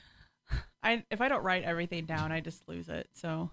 [0.81, 3.09] I if I don't write everything down, I just lose it.
[3.13, 3.49] So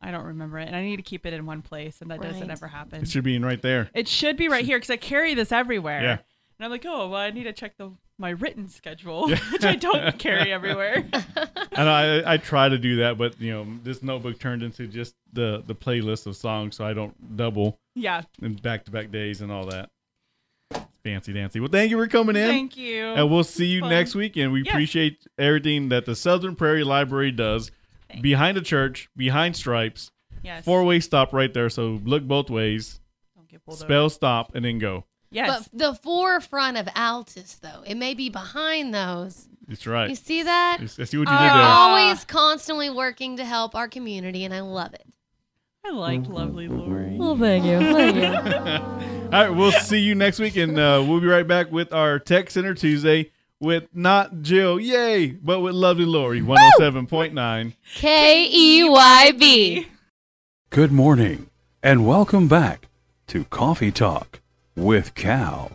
[0.00, 2.20] I don't remember it, and I need to keep it in one place, and that
[2.22, 3.02] doesn't ever happen.
[3.02, 3.90] It should be in right there.
[3.94, 6.02] It should be right here because I carry this everywhere.
[6.02, 6.18] Yeah.
[6.58, 9.76] And I'm like, oh, well, I need to check the my written schedule, which I
[9.76, 11.06] don't carry everywhere.
[11.72, 15.14] And I I try to do that, but you know this notebook turned into just
[15.32, 18.22] the the playlist of songs, so I don't double yeah.
[18.42, 19.88] And back to back days and all that.
[21.04, 21.60] Fancy dancy.
[21.60, 22.48] Well, thank you for coming in.
[22.48, 23.04] Thank you.
[23.04, 23.90] and we'll see you fun.
[23.90, 24.36] next week.
[24.36, 24.72] And we Yes.
[24.74, 27.70] appreciate everything that the Southern Prairie Library does
[28.08, 28.22] Thanks.
[28.22, 30.10] behind the church, behind stripes,
[30.42, 30.64] Yes.
[30.64, 31.70] four way stop right there.
[31.70, 33.00] So look both ways,
[33.36, 34.10] Don't get pulled spell over.
[34.14, 35.04] stop, and then go.
[35.36, 35.68] Yes.
[35.68, 39.46] But the forefront of Altus, though, it may be behind those.
[39.68, 40.08] That's right.
[40.08, 40.78] You see that?
[40.80, 41.50] I see what you did You're there.
[41.52, 45.04] always constantly working to help our community, and I love it.
[45.84, 47.16] I liked Lovely Lori.
[47.18, 47.78] Well, thank you.
[47.78, 48.24] Thank you.
[49.36, 52.18] All right, we'll see you next week, and uh, we'll be right back with our
[52.18, 53.30] Tech Center Tuesday
[53.60, 57.74] with not Jill, yay, but with lovely Lori, 107.9.
[57.94, 59.86] K E Y B.
[60.70, 61.50] Good morning
[61.82, 62.88] and welcome back
[63.26, 64.40] to Coffee Talk
[64.76, 65.72] with Cal.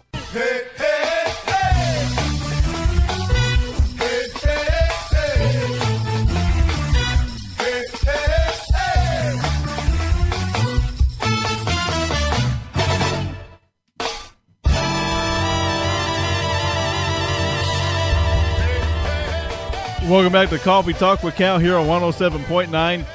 [20.08, 22.68] Welcome back to Coffee Talk with Cal here on 107.9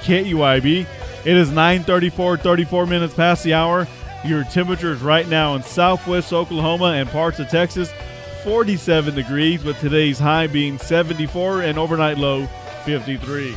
[0.02, 0.86] KEYB.
[1.26, 3.86] It is 9:34, 34 minutes past the hour.
[4.24, 7.92] Your temperatures right now in Southwest Oklahoma and parts of Texas,
[8.42, 12.46] 47 degrees, with today's high being 74 and overnight low
[12.84, 13.54] 53.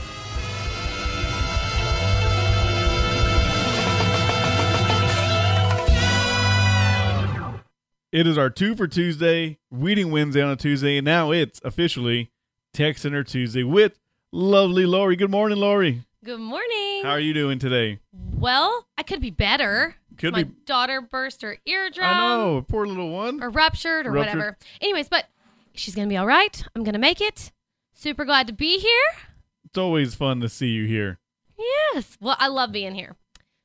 [8.11, 12.31] It is our two for Tuesday, Weeding Wednesday on a Tuesday, and now it's officially
[12.73, 13.99] Tech Center Tuesday with
[14.31, 15.15] lovely Lori.
[15.15, 16.03] Good morning, Lori.
[16.23, 17.03] Good morning.
[17.03, 17.99] How are you doing today?
[18.11, 19.95] Well, I could be better.
[20.19, 20.51] Could My be.
[20.65, 22.05] daughter burst her eardrum.
[22.05, 23.41] I know, poor little one.
[23.41, 24.35] or ruptured or Ruptured.
[24.37, 24.57] whatever.
[24.81, 25.25] Anyways, but
[25.73, 26.63] she's gonna be all right.
[26.75, 27.51] I'm gonna make it.
[27.93, 29.23] Super glad to be here.
[29.65, 31.19] It's always fun to see you here.
[31.57, 32.17] Yes.
[32.21, 33.15] Well, I love being here.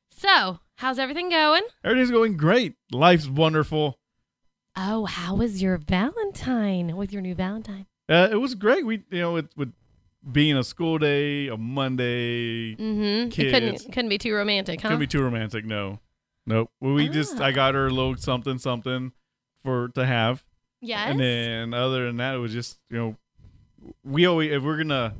[0.09, 1.63] So, how's everything going?
[1.83, 2.75] Everything's going great.
[2.91, 3.99] Life's wonderful.
[4.77, 7.85] Oh, how was your Valentine with your new Valentine?
[8.09, 8.85] Uh, it was great.
[8.85, 9.73] We, you know, with, with
[10.31, 13.27] being a school day, a Monday, Mm-hmm.
[13.27, 13.51] It Kids.
[13.53, 14.89] couldn't couldn't be too romantic, huh?
[14.89, 15.65] couldn't be too romantic.
[15.65, 15.99] No,
[16.47, 16.69] nope.
[16.81, 17.51] Well, we just, I Ah.
[17.51, 19.11] got her a little something, something
[19.63, 20.43] for to have.
[20.81, 21.09] yes.
[21.09, 23.17] And then other than that, it was just you know,
[24.03, 25.13] we always if we're gonna,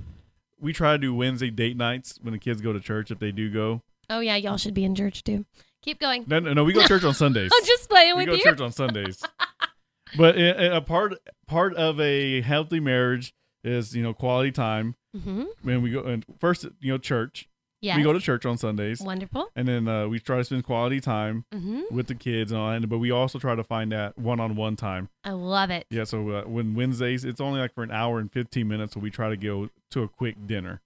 [0.59, 3.32] we try to do Wednesday date nights when the kids go to church if they
[3.32, 3.82] do go.
[4.09, 5.45] oh yeah, y'all should be in church too.
[5.82, 6.23] Keep going.
[6.28, 7.51] No, no, no we go to church on Sundays.
[7.53, 8.32] I'm just playing we with you.
[8.34, 9.21] We go to church on Sundays.
[10.17, 11.13] but a, a part
[11.47, 14.95] part of a healthy marriage is you know quality time.
[15.15, 17.47] hmm When we go and first, you know, church.
[17.86, 17.98] Yes.
[17.98, 19.50] We go to church on Sundays, Wonderful.
[19.56, 22.72] and then uh, we try to spend quality time hmm with the kids and all
[22.72, 22.88] that.
[22.90, 25.10] But we also try to find that one-on-one time.
[25.24, 25.86] I love it.
[25.92, 26.04] Yeah.
[26.06, 29.12] So uh, when Wednesdays, it's only like for an hour and fifteen minutes, so we
[29.12, 30.82] try to go to a quick dinner.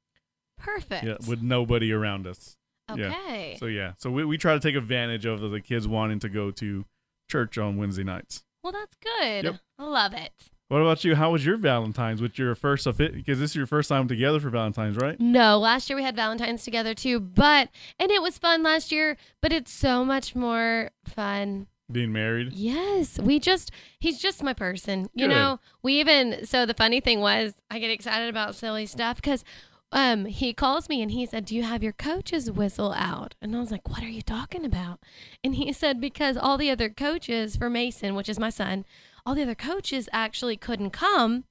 [0.57, 1.03] Perfect.
[1.05, 2.57] Yeah, with nobody around us.
[2.95, 3.11] yeah.
[3.11, 3.55] okay.
[3.59, 6.27] So yeah, so we, we try to take advantage of the, the kids wanting to
[6.29, 6.83] go to
[7.31, 8.43] church on Wednesday nights.
[8.63, 9.45] well, that's good.
[9.45, 9.55] Yep.
[9.77, 10.33] I love it.
[10.69, 11.15] What about you?
[11.15, 14.51] How was your Valentine's with your first because this is your first time together for
[14.51, 15.19] Valentine's, right?
[15.19, 19.17] No, last year we had Valentine's together too, but and it was fun last year,
[19.41, 21.65] but it's so much more fun.
[21.91, 22.53] Being married.
[22.53, 25.09] Yes, we just he's just my person.
[25.15, 25.33] You Good.
[25.33, 29.43] know, we even so the funny thing was I get excited about silly stuff cuz
[29.91, 33.55] um he calls me and he said, "Do you have your coach's whistle out?" And
[33.55, 34.99] I was like, "What are you talking about?"
[35.43, 38.85] And he said because all the other coaches for Mason, which is my son,
[39.29, 41.43] all the other coaches actually couldn't come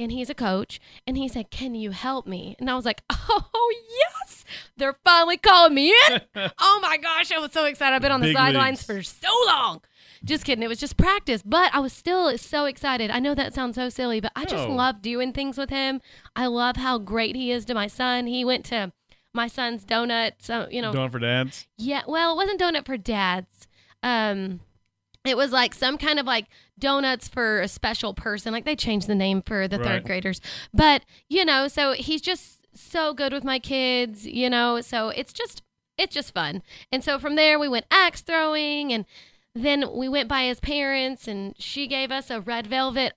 [0.00, 2.56] and he's a coach and he said can you help me?
[2.58, 4.44] And i was like oh yes.
[4.76, 6.20] They're finally calling me in.
[6.58, 7.94] Oh my gosh i was so excited.
[7.94, 9.80] I've been on the Big sidelines for so long.
[10.24, 10.64] Just kidding.
[10.64, 13.12] It was just practice but i was still so excited.
[13.12, 14.74] I know that sounds so silly but i just No.
[14.74, 16.00] love doing things with him.
[16.34, 18.26] I love how great he is to my son.
[18.26, 18.92] He went to
[19.32, 20.92] my son's donut so you know.
[20.92, 21.68] Doing for dads.
[21.78, 23.68] yeah, well, it wasn't donut for dads.
[24.02, 24.58] Um,
[25.24, 26.46] it was like some kind of like
[26.78, 28.52] donuts for a special person.
[28.52, 29.86] Like they changed the name for the Right.
[29.86, 30.40] third graders.
[30.72, 35.32] But, you know, so he's just so good with my kids, you know, so it's
[35.32, 35.62] just
[35.96, 36.62] it's just fun.
[36.90, 39.04] And so from there we went axe throwing and
[39.54, 43.12] then we went by his parents and she gave us a red velvet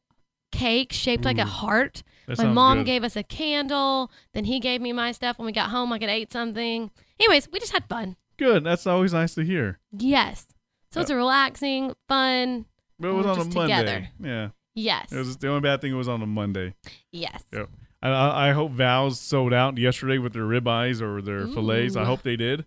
[0.51, 2.03] cake shaped like a heart.
[2.27, 2.85] That My mom good.
[2.85, 4.11] gave us a candle.
[4.33, 5.89] Then he gave me my stuff when we got home.
[5.89, 6.91] Like I ate something.
[7.19, 8.15] Anyways, we just had fun.
[8.37, 8.63] Good.
[8.63, 9.79] That's always nice to hear.
[9.97, 10.45] Yes.
[10.91, 12.65] So it's a relaxing, fun.
[12.99, 13.61] But it was um, on a Monday.
[13.61, 14.09] together.
[14.21, 14.49] Yeah.
[14.73, 15.11] Yes.
[15.11, 15.91] It was the only bad thing.
[15.91, 16.73] It was on a Monday.
[17.11, 17.43] yes.
[17.51, 17.69] Yep.
[18.01, 21.95] I, I I hope Val's sold out yesterday with their ribeyes or their fillets.
[21.95, 22.65] I hope they did.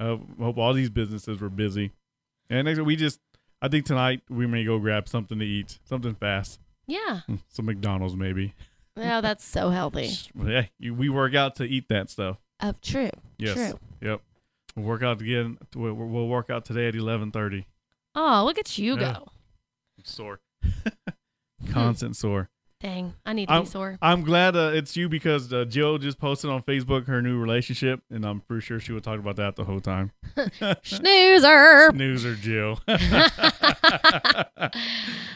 [0.00, 1.92] I hope all these businesses were busy.
[2.50, 3.20] And next, we just,
[3.62, 6.58] I think tonight we may go grab something to eat, something fast,
[6.88, 7.20] Yeah.
[7.26, 8.54] Hmm, some McDonald's maybe.
[8.94, 10.10] Oh, that's so healthy.
[10.34, 12.36] Yeah, you, we work out to eat that stuff.
[12.60, 13.08] Oh, true.
[13.38, 13.54] Yes.
[13.54, 13.78] True.
[14.02, 14.20] Yep.
[14.76, 15.58] We'll work out again.
[15.74, 17.66] We'll, we'll work out today at eleven thirty.
[18.14, 19.14] Oh, look at you Yeah.
[19.18, 19.28] go.
[20.04, 20.40] Sore.
[21.70, 22.48] Constant sore.
[22.80, 23.14] Dang.
[23.24, 23.96] I need to I'm, be sore.
[24.02, 28.02] I'm glad uh, it's you because uh, Jill just posted on Facebook her new relationship,
[28.10, 30.10] and I'm pretty sure she would talk about that the whole time.
[30.82, 31.90] Snoozer.
[31.92, 32.80] Snoozer, Jill.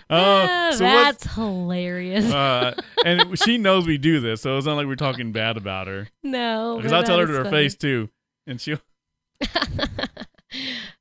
[0.09, 2.33] Oh, uh, so that's hilarious.
[2.33, 2.75] uh,
[3.05, 6.07] and she knows we do this, so it's not like we're talking bad about her.
[6.23, 6.77] no.
[6.77, 8.09] Because I'll tell her to her face too,
[8.47, 8.79] and she'll.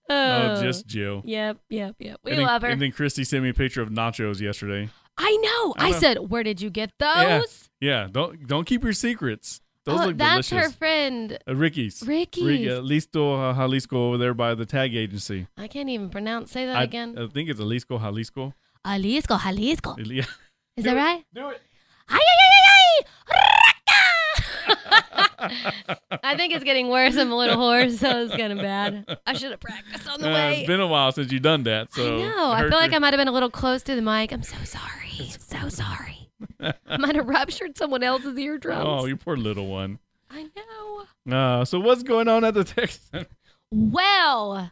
[0.08, 1.22] Oh, just Jill.
[1.26, 2.20] Yep, yep, yep.
[2.24, 2.68] We and then, love her.
[2.68, 4.90] And then Christy sent me a picture of nachos yesterday.
[5.18, 5.74] I know.
[5.78, 5.98] I I, know.
[5.98, 8.04] said, "Where did you get those?" Yeah.
[8.04, 9.62] Yeah, don't don't keep your secrets.
[9.86, 10.72] Those oh, look that's delicious.
[10.72, 12.04] her friend Uh, Ricky's.
[12.06, 12.44] Ricky's.
[12.44, 15.48] Ricky, uh, Listo uh, Jalisco over there by the tag agency.
[15.58, 16.52] I can't even pronounce.
[16.52, 17.16] Say that I, again.
[17.18, 18.54] I think it's Jalisco, Jalisco.
[18.86, 19.96] Jalisco, Jalisco.
[20.00, 20.26] Yeah.
[20.78, 21.24] Is that right?
[21.34, 21.62] Do it.
[22.10, 23.44] Ay, ay, ay, ay,
[24.68, 25.22] ay.
[25.38, 27.16] I think it's getting worse.
[27.18, 29.18] I'm a little hoarse, so it's kind of bad.
[29.26, 30.58] I should have practiced on the Uh, way.
[30.60, 31.94] it's been a while since you've done that.
[31.94, 32.52] So I know.
[32.52, 34.32] I feel like I might have been a little close to the mic.
[34.32, 35.30] I'm so sorry.
[35.40, 36.30] So sorry.
[36.88, 38.84] I might have ruptured someone else's eardrums.
[38.86, 40.00] Oh, you poor little one.
[40.30, 41.36] I know.
[41.36, 43.26] Uh, so what's going on at the Texan?
[43.72, 44.72] Well,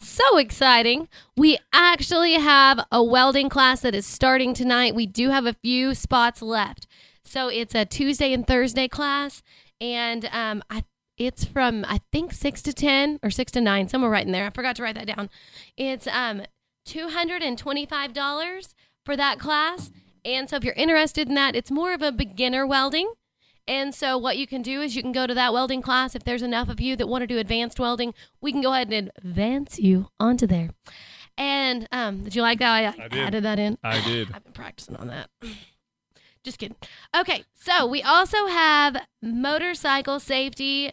[0.00, 1.08] so exciting.
[1.36, 4.94] We actually have a welding class that is starting tonight.
[4.94, 6.86] We do have a few spots left.
[7.24, 9.42] So it's a Tuesday and Thursday class.
[9.80, 10.84] And um, I
[11.16, 14.46] it's from I think six to ten or six to nine, somewhere right in there.
[14.46, 15.30] I forgot to write that down.
[15.76, 16.42] It's um
[16.84, 18.74] two hundred and twenty-five dollars
[19.04, 19.90] for that class.
[20.24, 23.12] And so if you're interested in that, it's more of a beginner welding.
[23.66, 26.14] And so what you can do is you can go to that welding class.
[26.14, 28.92] If there's enough of you that want to do advanced welding, we can go ahead
[28.92, 30.70] and advance you onto there.
[31.38, 32.70] And um, did you like that?
[32.70, 33.78] I, I added that in.
[33.82, 34.28] I did.
[34.34, 35.30] I've been practicing on that.
[36.42, 36.76] Just kidding.
[37.14, 40.92] Okay, so we also have motorcycle safety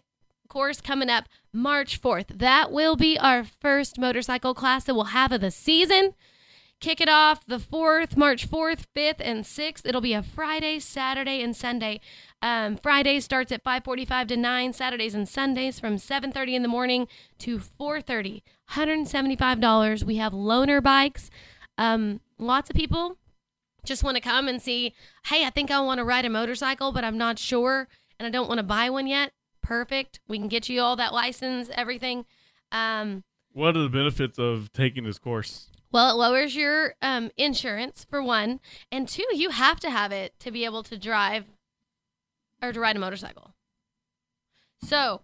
[0.49, 2.39] course coming up March 4th.
[2.39, 6.13] That will be our first motorcycle class that we'll have of the season.
[6.79, 9.81] Kick it off the 4th, March 4th, 5th, and 6th.
[9.85, 12.01] It'll be a Friday, Saturday, and Sunday.
[12.41, 14.73] Um, Friday starts at 5:45 to 9.
[14.73, 17.07] Saturdays and Sundays from 7:30 in the morning
[17.39, 18.43] to 4:30.
[18.71, 20.03] $175.
[20.03, 21.31] We have loaner bikes.
[21.79, 23.17] Um, lots of people
[23.85, 24.93] just want to come and see.
[25.25, 27.87] Hey, I think I want to ride a motorcycle, but I'm not sure,
[28.19, 29.31] and I don't want to buy one yet.
[29.61, 30.19] Perfect.
[30.27, 32.25] We can get you all that license, everything.
[32.71, 33.23] Um,
[33.53, 35.69] What are the benefits of taking this course?
[35.91, 38.59] Well, it lowers your um, insurance for one,
[38.91, 41.45] and two, you have to have it to be able to drive
[42.61, 43.53] or to ride a motorcycle.
[44.83, 45.21] So,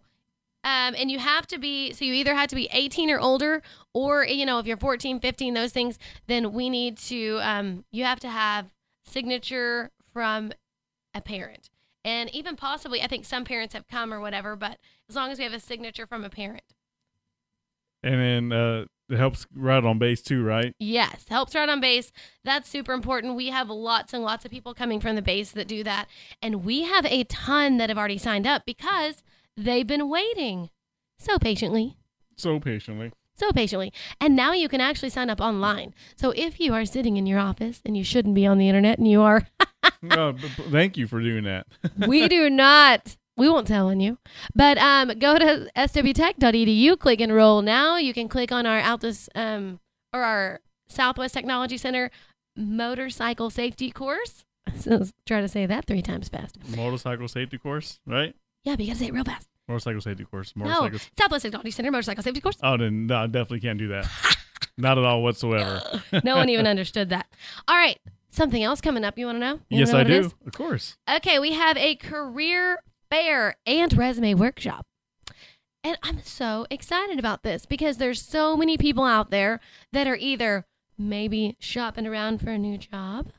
[0.63, 3.61] um, and you have to be so you either have to be 18 or older,
[3.93, 8.03] or you know if you're 14, 15, those things, then we need to um, you
[8.03, 8.67] have to have
[9.05, 10.51] signature from
[11.13, 11.69] a parent,
[12.03, 14.77] and even possibly I think some parents have come or whatever, but
[15.09, 16.63] as long as we have a signature from a parent.
[18.05, 20.73] And then uh, it helps ride on base too, right?
[20.79, 22.11] Yes, helps ride on base.
[22.43, 23.35] That's super important.
[23.35, 26.07] We have lots and lots of people coming from the base that do that.
[26.41, 29.23] And we have a ton that have already signed up because
[29.57, 30.69] they've been waiting
[31.19, 31.97] so patiently.
[32.35, 33.11] So patiently.
[33.35, 33.91] So patiently.
[34.21, 35.93] And now you can actually sign up online.
[36.15, 38.99] So if you are sitting in your office and you shouldn't be on the internet
[38.99, 39.47] and you are,
[40.01, 40.39] but
[40.71, 41.65] thank you for doing that.
[42.07, 43.15] we do not.
[43.35, 44.19] We won't tell on you.
[44.53, 47.97] But um, go to swtech.edu, click enroll now.
[47.97, 49.79] You can click on our Altus um,
[50.13, 52.11] or our Southwest Technology Center
[52.55, 54.45] motorcycle safety course.
[54.77, 56.57] So try to say that three times fast.
[56.75, 58.35] Motorcycle safety course, right?
[58.63, 59.47] Yeah, but you gotta say it real fast.
[59.67, 60.53] Motorcycle safety course.
[60.55, 60.99] No, Motorcycle.
[61.17, 62.57] Southwest Technology Center motorcycle safety course.
[62.61, 64.07] Oh, then no, I definitely can't do that.
[64.77, 65.81] Not at all whatsoever.
[66.23, 67.27] no one even understood that.
[67.67, 67.99] All right,
[68.29, 69.17] something else coming up.
[69.17, 69.59] You want to know?
[69.69, 70.31] You yes, know I do.
[70.45, 70.97] Of course.
[71.09, 74.85] Okay, we have a career fair and resume workshop.
[75.83, 79.59] And I'm so excited about this because there's so many people out there
[79.91, 80.65] that are either
[80.97, 83.31] maybe shopping around for a new job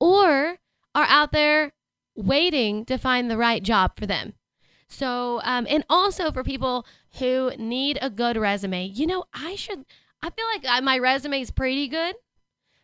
[0.00, 0.58] or
[0.94, 1.72] are out there
[2.16, 4.34] waiting to find the right job for them.
[4.94, 6.86] So, um, and also for people
[7.18, 9.84] who need a good resume, you know, I should,
[10.22, 12.14] I feel like I, my resume is pretty good,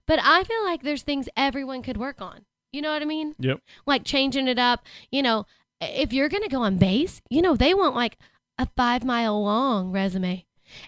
[0.07, 2.45] but I feel like there's things everyone could work on.
[2.73, 3.35] You know what I mean?
[3.39, 3.61] Yep.
[3.87, 4.85] like changing it up.
[5.11, 5.47] You know,
[5.81, 8.19] if you're going to go on base, you know, they want like
[8.59, 10.47] a five mile long resume.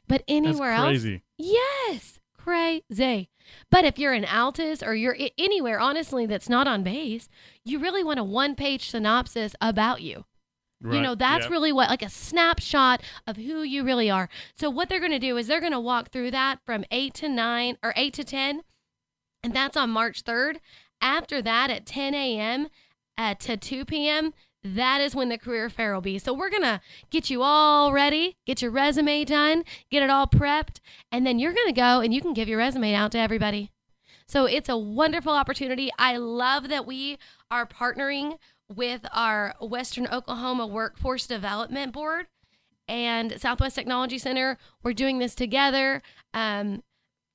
[0.09, 3.31] But anywhere That's else, yes, crazy.
[3.71, 7.29] But if you're in Altus or you're anywhere, honestly, that's not on base,
[7.65, 10.25] you really want a one page synopsis about you.
[10.83, 10.97] Right.
[10.97, 11.51] You know, that's Yep.
[11.51, 14.29] really what, like a snapshot of who you really are.
[14.55, 17.15] So, what they're going to do is they're going to walk through that from 8
[17.15, 18.63] to 9 or 8 to 10,
[19.43, 20.57] and that's on March 3rd.
[21.01, 22.69] After that, at 10 a.m.
[23.17, 26.19] Uh, to 2 p.m., that is when the career fair will be.
[26.19, 26.81] So, we're going to
[27.11, 30.81] get you all ready, get your resume done, get it all prepped,
[31.11, 33.71] and then you're going to go and you can give your resume out to everybody.
[34.29, 35.91] So it's a wonderful opportunity.
[35.99, 37.19] I love that we
[37.51, 38.39] are partnering
[38.75, 42.27] with our Western Oklahoma Workforce Development Board
[42.89, 44.59] and Southwest Technology Center.
[44.83, 46.03] We're doing this together.
[46.35, 46.83] Um,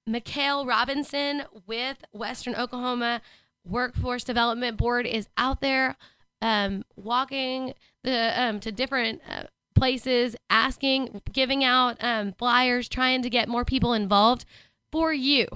[0.06, 3.22] Mikhail Robinson with Western Oklahoma
[3.66, 5.98] Workforce Development Board is out there
[6.42, 7.74] um, walking
[8.04, 9.44] the um, to different uh,
[9.76, 14.46] places, asking, giving out um, flyers, trying to get more people involved
[14.92, 15.48] for you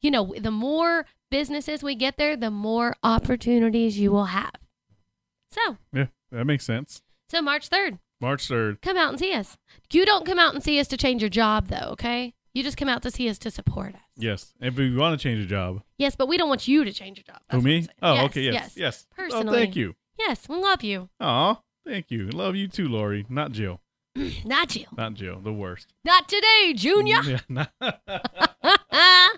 [0.00, 4.52] you know, the more businesses we get there, the more opportunities you will have.
[5.50, 7.02] So, Yeah, that makes sense.
[7.28, 8.80] so March 3rd, March 3rd.
[8.82, 9.56] come out and see us.
[9.92, 12.34] You don't come out and see us to change your job, though, okay?
[12.54, 14.00] You just come out to see us to support us.
[14.16, 14.52] Yes.
[14.60, 15.82] If we want to change a job.
[15.98, 17.40] Yes, but we don't want you to change your job.
[17.50, 17.86] Who, That's me?
[18.02, 18.40] Oh, Yes, okay.
[18.42, 18.54] Yes.
[18.54, 18.76] Yes.
[18.76, 19.06] Yes.
[19.16, 19.48] Personally.
[19.58, 19.94] Oh, thank you.
[20.18, 21.08] Yes, we love you.
[21.20, 22.28] Aw, thank you.
[22.30, 23.24] Love you too, Lori.
[23.28, 23.80] Not Jill.
[24.44, 24.88] Not Jill.
[24.96, 25.38] Not Jill.
[25.40, 25.94] The worst.
[26.04, 27.22] Not today, Junior.
[27.24, 27.38] Yeah.
[27.48, 27.72] not-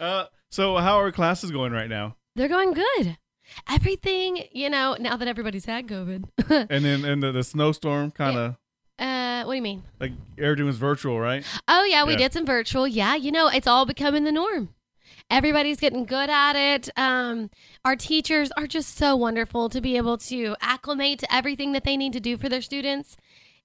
[0.00, 2.16] uh, so, how are classes going right now?
[2.36, 3.16] They're going good.
[3.68, 6.24] Everything, you know, now that everybody's had COVID.
[6.70, 8.56] And then, and the, the snowstorm kind of
[8.98, 9.82] uh, what do you mean?
[10.00, 11.44] like everything was virtual, right?
[11.68, 12.18] Oh yeah, we Yeah.
[12.18, 12.86] did some virtual.
[12.88, 14.70] Yeah, you know, it's all becoming the norm.
[15.30, 16.88] Everybody's getting good at it.
[16.96, 17.50] Um,
[17.84, 21.96] our teachers are just so wonderful to be able to acclimate to everything that they
[21.96, 23.16] need to do for their students,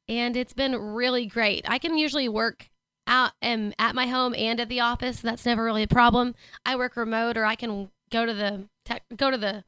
[0.10, 1.66] and it's been really great.
[1.68, 2.70] I can usually work
[3.08, 5.22] out and at my home and at the office.
[5.22, 6.36] That's never really a problem.
[6.66, 9.64] I work remote, or I can go to the tech, go to the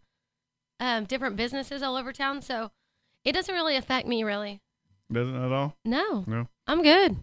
[0.80, 2.42] um, different businesses all over town.
[2.42, 2.72] So
[3.24, 4.62] it doesn't really affect me, really.
[5.12, 5.76] Doesn't at all?
[5.86, 6.48] No, No.
[6.68, 7.18] I'm good.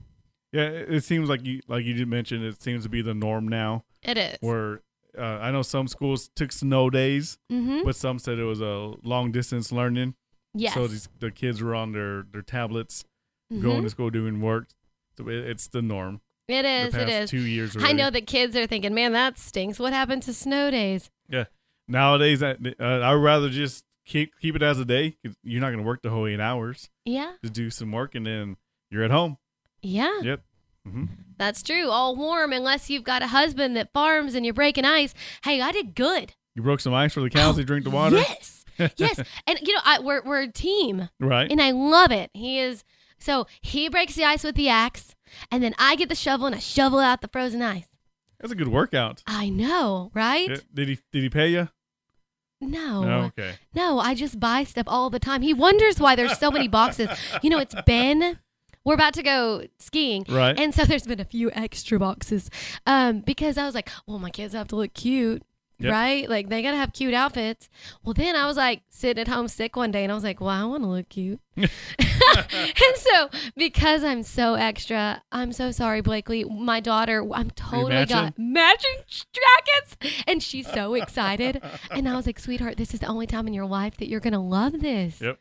[0.52, 2.44] Yeah, it, it seems like you like you did mention.
[2.44, 3.84] It seems to be the norm now.
[4.02, 4.36] It is.
[4.40, 4.82] Where
[5.18, 7.80] uh, I know some schools took snow days, Mm-hmm.
[7.84, 10.14] but some said it was a long distance learning.
[10.54, 10.74] Yes.
[10.74, 13.04] So these, the kids were on their their tablets,
[13.52, 13.62] Mhm.
[13.62, 14.68] going to school doing work.
[15.16, 16.20] So it, it's the norm.
[16.48, 16.92] It is.
[16.92, 17.30] The past it is.
[17.30, 17.76] Two years.
[17.80, 19.78] I know that kids are thinking, man, that stinks.
[19.78, 21.10] What happened to snow days?
[21.30, 21.44] Yeah.
[21.92, 25.16] Nowadays, I, uh, I would rather just keep keep it as a day.
[25.24, 26.88] 'cause you're not going to work the whole eight hours.
[27.04, 27.32] Yeah.
[27.42, 28.56] Just do some work and then
[28.90, 29.36] you're at home.
[29.82, 30.20] Yeah.
[30.22, 30.40] Yep.
[30.86, 31.04] hmm
[31.38, 31.88] That's true.
[31.90, 35.14] All warm unless you've got a husband that farms and you're breaking ice.
[35.44, 36.34] Hey, I did good.
[36.54, 37.56] You broke some ice for the cows.
[37.56, 38.16] they drink the water.
[38.16, 38.64] Yes.
[38.96, 39.18] Yes.
[39.46, 41.08] and you know, I, we're we're a team.
[41.20, 41.50] Right.
[41.50, 42.30] And I love it.
[42.34, 42.84] He is
[43.18, 45.14] so he breaks the ice with the axe,
[45.50, 47.86] and then I get the shovel and I shovel out the frozen ice.
[48.40, 49.22] That's a good workout.
[49.26, 50.48] I know, right?
[50.48, 51.68] Did, did he did he pay you?
[52.62, 53.02] No.
[53.02, 53.54] No, okay.
[53.74, 55.42] No, I just buy stuff all the time.
[55.42, 57.08] He wonders why there's so many boxes.
[57.42, 58.38] You know, it's been
[58.84, 60.24] we're about to go skiing.
[60.28, 60.58] Right.
[60.58, 62.50] And so there's been a few extra boxes.
[62.86, 65.42] Um, because I was like, well, my kids have to look cute.
[65.82, 65.92] Yep.
[65.92, 66.28] Right?
[66.28, 67.68] Like they gotta have cute outfits.
[68.04, 70.40] Well then I was like sitting at home sick one day and I was like,
[70.40, 71.40] Well, I wanna look cute.
[71.56, 71.68] and
[72.96, 76.44] so because I'm so extra, I'm so sorry, Blakely.
[76.44, 80.24] My daughter, I'm totally got matching jackets.
[80.26, 81.62] And she's so excited.
[81.90, 84.20] and I was like, sweetheart, this is the only time in your life that you're
[84.20, 85.20] gonna love this.
[85.20, 85.38] Yep.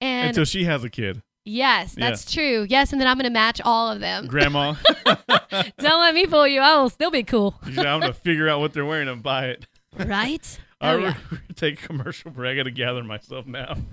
[0.00, 1.22] And Until she has a kid.
[1.44, 2.66] yes, that's true.
[2.68, 4.26] Yes, and then I'm gonna match all of them.
[4.26, 4.74] Grandma.
[5.78, 6.60] Don't let me fool you.
[6.60, 7.54] I will still be cool.
[7.64, 9.66] I'm gonna figure out what they're wearing and buy it.
[9.96, 10.58] Right?
[10.80, 11.04] All Oh, yeah.
[11.04, 12.54] we're, we're gonna take a commercial break.
[12.54, 13.76] I gotta gather myself now.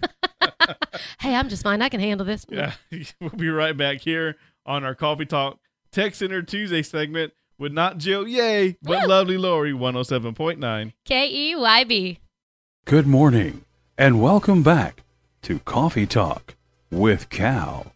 [1.19, 1.81] Hey, I'm just fine.
[1.81, 2.45] I can handle this.
[2.49, 2.73] Yeah,
[3.19, 4.35] we'll be right back here
[4.65, 5.57] on our Coffee Talk
[5.91, 10.93] Tech Center Tuesday segment with not Jill, yay, but lovely Lori, 107.9.
[11.05, 12.19] K E Y B.
[12.85, 13.65] Good morning,
[13.97, 15.01] and welcome back
[15.43, 16.55] to Coffee Talk
[16.91, 17.91] with Cal.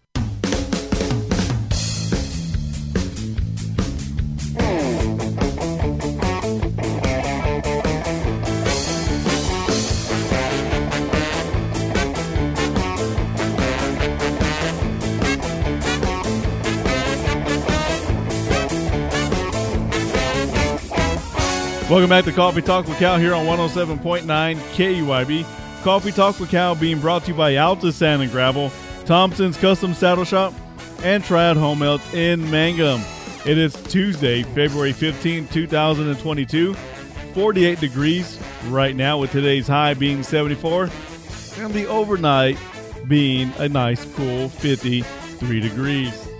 [21.93, 25.83] Welcome back to Coffee Talk with Cal here on 107.9 KEYB.
[25.83, 28.71] Coffee Talk with Cal being brought to you by Alta Sand and Gravel,
[29.05, 30.55] Thompson's Custom Saddle Shop,
[31.03, 32.99] and Triad Home Health in Mangum.
[33.45, 36.73] It is Tuesday, February 15, 2022.
[36.73, 38.39] 48 degrees
[38.69, 40.89] right now with today's high being 74
[41.57, 42.57] and the overnight
[43.07, 46.32] being a nice cool 53 degrees.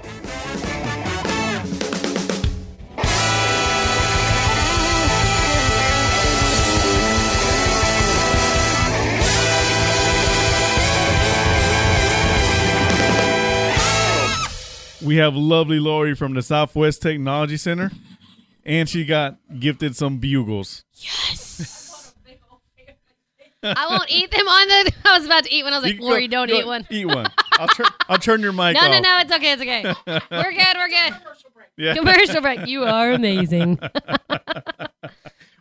[15.04, 17.92] We have lovely Lori from the Southwest Technology Center,
[18.66, 20.84] and she got gifted some bugles.
[20.94, 22.14] Yes.
[23.66, 24.92] I won't eat them on the.
[25.06, 25.74] I was about to eat one.
[25.74, 26.86] I was like, Lori, don't go- eat one.
[26.90, 27.28] Eat one.
[27.54, 27.86] I'll turn.
[28.10, 28.92] I'll turn your mic on.
[28.92, 29.04] No, off.
[29.04, 29.20] no, no.
[29.20, 29.52] It's okay.
[29.54, 29.84] It's okay.
[30.32, 30.78] We're good.
[30.78, 31.14] We're good.
[31.14, 31.68] Commercial break.
[31.78, 31.94] Yeah.
[31.96, 32.68] Commercial break.
[32.68, 33.80] You are amazing.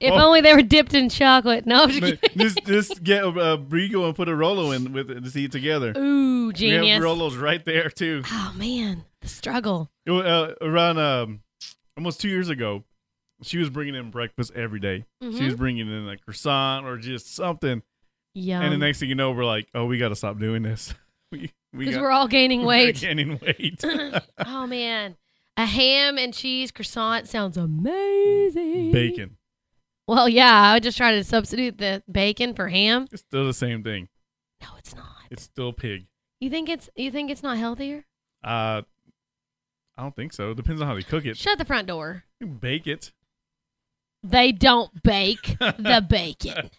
[0.00, 1.64] if Well- only they were dipped in chocolate.
[1.64, 5.24] No, I'm just just just get a, Brigo and put a Rolo in with it
[5.24, 5.92] to eat together.
[5.96, 6.82] Ooh, genius!
[6.82, 8.22] We have Rolos right there too.
[8.32, 9.90] Oh man, the struggle.
[10.06, 11.40] It uh, around um,
[11.96, 12.84] almost two years ago,
[13.42, 15.04] she was bringing in breakfast every day.
[15.22, 15.44] She Mm-hmm.
[15.46, 17.82] was bringing in a croissant or just something.
[18.34, 18.60] Yeah.
[18.62, 20.92] and the next thing you know, we're like, oh, we got to stop doing this.
[21.32, 23.00] We we because we're all gaining weight.
[23.00, 23.82] gaining weight.
[24.46, 25.16] oh man,
[25.56, 28.92] a ham and cheese croissant sounds amazing.
[28.92, 29.36] Bacon.
[30.06, 33.06] Well, yeah, I would just try to substitute the bacon for ham.
[33.10, 34.08] It's still the same thing.
[34.60, 35.06] No, it's not.
[35.30, 36.06] It's still pig.
[36.40, 38.04] You think it's you think it's not healthier?
[38.44, 38.82] Uh,
[39.96, 40.50] I don't think so.
[40.52, 41.36] It Depends on how they cook it.
[41.36, 42.24] Shut the front door.
[42.40, 43.12] You bake it.
[44.24, 46.70] They don't bake the bacon.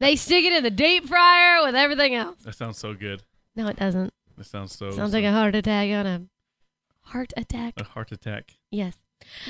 [0.00, 2.42] They stick it in the deep fryer with everything else.
[2.42, 3.22] That sounds so good.
[3.54, 4.12] No, it doesn't.
[4.36, 4.90] That sounds so.
[4.90, 6.22] Sounds so- like a heart attack on a
[7.02, 7.74] heart attack.
[7.78, 8.56] a heart attack.
[8.70, 8.96] Yes.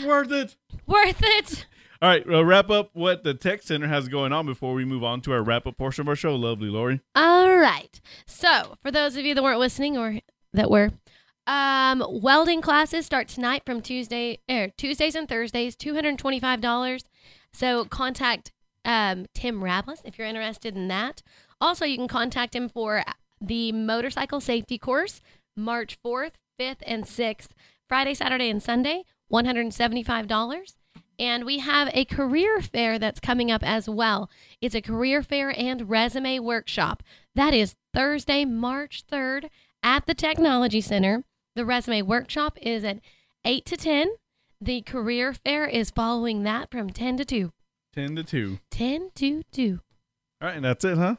[0.05, 0.57] Worth it.
[0.87, 1.66] Worth it.
[2.03, 5.03] All right, we'll wrap up what the tech center has going on before we move
[5.03, 6.37] on to our wrap up portion of our show.
[6.37, 7.01] Lovely Lori.
[7.14, 7.99] All right.
[8.26, 10.20] So, for those of you that weren't listening or
[10.53, 10.91] that were,
[11.47, 17.04] um, welding classes start tonight from Tuesday, er, Tuesdays and Thursdays, two hundred twenty-five dollars.
[17.53, 18.53] So contact
[18.84, 21.22] um, Tim Rablis if you're interested in that.
[21.61, 23.03] Also, you can contact him for
[23.41, 25.20] the motorcycle safety course,
[25.57, 27.54] March fourth, fifth, and sixth,
[27.88, 30.76] Friday, Saturday, and Sunday, one hundred seventy-five dollars.
[31.18, 34.29] And we have a career fair that's coming up as well.
[34.61, 37.03] It's a career fair and resume workshop.
[37.34, 39.49] That is Thursday, March 3rd
[39.83, 41.25] at the Technology Center.
[41.57, 43.00] The resume workshop is at
[43.46, 44.11] 8 to 10.
[44.61, 47.50] The career fair is following that from 10 to 2.
[47.95, 48.58] 10 to 2.
[48.70, 49.80] 10 to 2.
[50.42, 51.16] All right, and that's it, huh?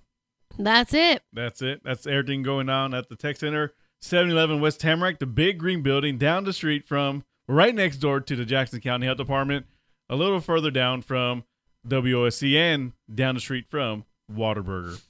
[0.59, 1.23] That's it.
[1.33, 1.81] That's it.
[1.83, 6.19] That's everything going on at the Tech Center, 711 West Tamarack, the big green building
[6.19, 9.65] down the street from, right next door to the Jackson County Health Department,
[10.07, 11.45] a little further down from
[11.87, 15.01] WOSC and down the street from Waterburger.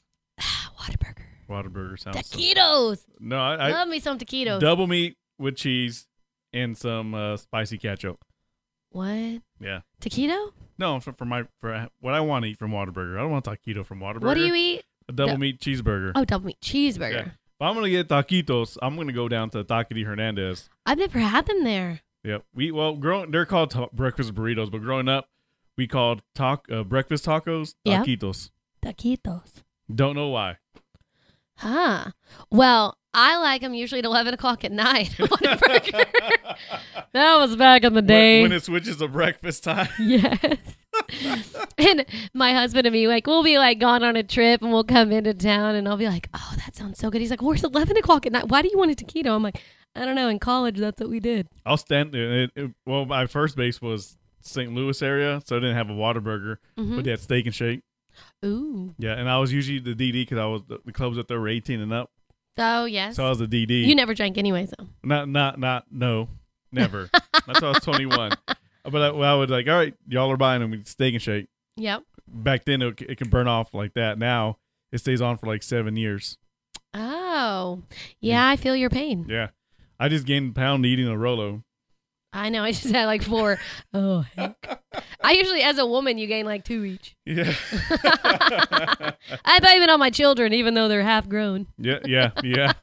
[1.48, 1.94] Whataburger.
[1.96, 3.00] Waterburger sounds so- Taquitos.
[3.20, 4.60] No, I, I Love me some taquitos.
[4.60, 6.08] double meat with cheese
[6.54, 8.24] and some uh, spicy ketchup.
[8.92, 9.42] what?
[9.60, 9.82] Yeah.
[10.02, 10.52] Taquito?
[10.80, 13.18] No, for, for my for what I want to eat from Waterburger.
[13.18, 14.24] I don't want taquito from Waterburger.
[14.24, 14.84] What do you eat?
[15.10, 16.12] A double Du- meat cheeseburger.
[16.16, 16.70] Oh, double meat Yeah.
[16.92, 17.26] cheeseburger.
[17.28, 20.70] If I'm gonna get taquitos, I'm gonna go down to Taqueria Hernandez.
[20.86, 22.02] I've never had them there.
[22.24, 22.44] Yep.
[22.54, 25.28] We well, growing they're called ta- breakfast burritos, but growing up,
[25.78, 28.04] we called talk uh, breakfast tacos Yeah.
[28.04, 28.52] taquitos.
[28.86, 29.64] Taquitos.
[29.94, 30.58] Don't know why.
[31.58, 32.12] Huh.
[32.52, 36.06] Well, I like them usually at 11 o'clock at night on a burger.
[37.14, 38.42] that was back in the day.
[38.42, 39.90] When, when it switches to breakfast time.
[40.00, 40.38] yes.
[41.78, 44.84] and my husband and me, like, we'll be like gone on a trip and we'll
[44.84, 47.22] come into town and I'll be like, oh, that sounds so good.
[47.22, 48.50] He's like, where's 11 o'clock at night?
[48.50, 49.28] Why do you want a taquito?
[49.36, 49.62] I'm like,
[49.96, 50.28] I don't know.
[50.30, 51.48] In college, that's what we did.
[51.66, 52.44] I'll stand there.
[52.44, 54.72] It, it, well, my first base was St.
[54.74, 56.96] Louis area, so I didn't have a Whataburger, Mhm.
[56.98, 57.82] but they had steak and shake.
[58.46, 58.94] Ooh.
[58.98, 61.36] Yeah, and I was usually the DD because I was the, the clubs that they
[61.36, 62.12] were 18 and up,
[62.58, 63.16] Oh, yes.
[63.16, 63.86] so I was the DD.
[63.86, 64.88] you never drank anyways, though.
[65.04, 65.86] Not, not, not.
[65.92, 66.28] No,
[66.72, 67.10] never.
[67.46, 68.32] That's why I was 21.
[68.84, 71.48] But I, well, I would like, all right, y'all are buying them steak and shake.
[71.76, 72.04] Yep.
[72.28, 74.18] Back then, it, it can burn off like that.
[74.18, 74.58] Now
[74.92, 76.38] it stays on for like seven years.
[76.94, 77.84] Oh,
[78.22, 79.26] yeah, I feel your pain.
[79.30, 79.50] Yeah,
[80.00, 81.64] I just gained a pound eating a Rolo.
[82.34, 82.64] I know.
[82.64, 83.58] I just had like four.
[83.94, 84.82] oh, heck.
[85.24, 87.16] I usually, as a woman, you gain like two each.
[87.26, 87.54] Yeah,
[89.46, 91.68] I blame it on my children, even though they're half grown.
[91.78, 92.74] yeah, yeah, yeah.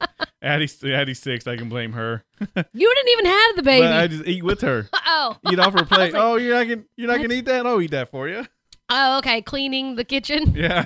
[0.43, 1.47] Addie's Addie's six.
[1.47, 2.25] I can blame her.
[2.73, 3.83] You didn't even have the baby.
[3.87, 4.89] But I just eat with her.
[5.07, 5.37] oh.
[5.51, 6.12] Eat off her plate.
[6.12, 7.66] like, oh, you're not gonna you're not gonna eat that.
[7.66, 8.45] I'll eat that for you.
[8.91, 9.41] Oh, okay.
[9.41, 10.85] Cleaning the kitchen, Yeah.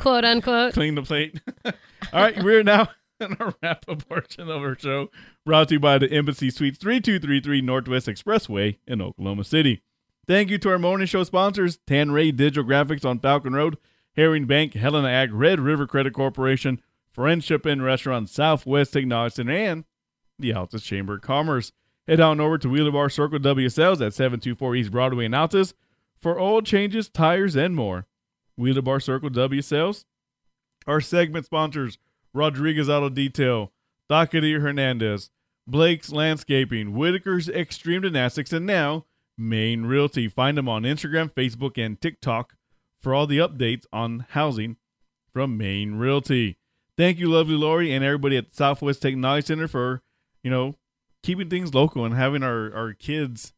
[0.00, 0.74] quote unquote.
[0.74, 1.40] Clean the plate.
[1.64, 1.72] All
[2.12, 2.88] right, we're now
[3.24, 5.10] in our wrap up portion of our show,
[5.44, 9.44] brought to you by the Embassy Suites, three two three three Northwest Expressway in Oklahoma
[9.44, 9.82] City.
[10.26, 13.78] Thank you to our morning show sponsors: Tan Ray Digital Graphics on Falcon Road,
[14.16, 16.80] Herring Bank, Helena Ag, Red River Credit Corporation,
[17.10, 19.84] Friendship Inn Restaurant, Southwest Technology and
[20.38, 21.72] the Altus Chamber of Commerce.
[22.06, 25.72] Head on over to Wheeler Bar Circle W Sales at 724 East Broadway in Altus
[26.20, 28.06] for oil changes, tires, and more.
[28.56, 30.04] Wheeler Bar Circle W Sales.
[30.86, 31.98] Our segment sponsors
[32.34, 33.72] Rodriguez Auto Detail,
[34.10, 35.30] Dacadir Hernandez,
[35.66, 39.06] Blake's Landscaping, Whitaker's Extreme Gymnastics, and now
[39.38, 40.28] Maine Realty.
[40.28, 42.54] Find them on Instagram, Facebook, and TikTok
[43.00, 44.76] for all the updates on housing
[45.32, 46.58] from Maine Realty.
[46.96, 50.02] Thank you, lovely Lori, and everybody at Southwest Technology Center for,
[50.42, 50.74] you know,
[51.22, 53.52] keeping things local and having our, our kids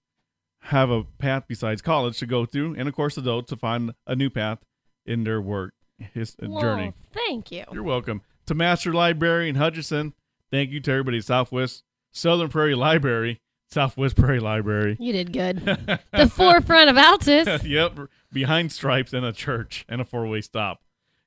[0.62, 4.16] have a path besides college to go through, and of course, adults to find a
[4.16, 4.58] new path
[5.04, 5.74] in their work
[6.14, 6.92] his uh, journey.
[7.12, 7.64] Thank you.
[7.72, 8.22] You're welcome.
[8.46, 10.14] To Master Library in Hutchinson,
[10.52, 11.82] thank you to everybody at Southwest
[12.12, 14.96] Southern Prairie Library, Southwest Prairie Library.
[15.00, 15.58] You did good.
[16.12, 17.68] the forefront of Altus.
[17.68, 17.98] yep,
[18.32, 20.80] behind stripes and a church and a four-way stop.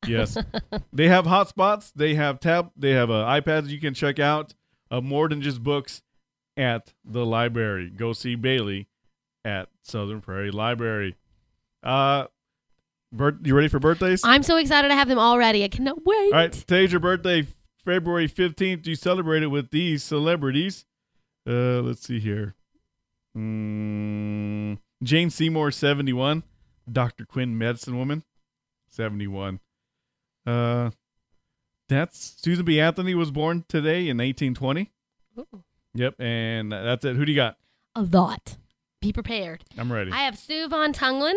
[0.07, 0.37] Yes,
[0.93, 1.91] they have hotspots.
[1.93, 2.71] They have tab.
[2.77, 4.53] They have uh, iPads you can check out.
[4.89, 6.01] Uh, more than just books
[6.55, 7.89] at the library.
[7.89, 8.87] Go see Bailey
[9.43, 11.17] at Southern Prairie Library.
[11.83, 12.27] Uh,
[13.11, 14.21] birth, you ready for birthdays?
[14.23, 15.63] I'm so excited to have them all ready.
[15.63, 16.33] I cannot wait.
[16.33, 17.47] All right, today's your birthday,
[17.85, 18.85] February 15th.
[18.87, 20.85] You celebrate it with these celebrities.
[21.47, 22.55] Uh, let's see here.
[23.37, 26.43] Mm, Jane Seymour, 71.
[26.91, 27.25] Dr.
[27.25, 28.23] Quinn, medicine woman,
[28.87, 29.59] 71.
[30.45, 30.89] Uh,
[31.87, 32.79] that's Susan B.
[32.79, 34.91] Anthony was born today in 1820.
[35.37, 35.63] Ooh,
[35.93, 37.15] Yep, and that's it.
[37.15, 37.57] Who do you got?
[37.95, 38.57] a lot.
[39.01, 39.63] Be prepared.
[39.77, 40.11] I'm ready.
[40.11, 41.33] I have Sue Von Tunglin.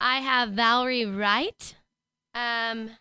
[0.00, 1.74] I have Valerie Wright.
[2.34, 2.98] Um, let's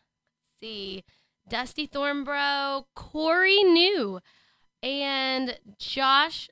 [0.62, 1.04] see,
[1.50, 4.20] Dusty Thornbro, Corey New,
[4.82, 6.50] and Josh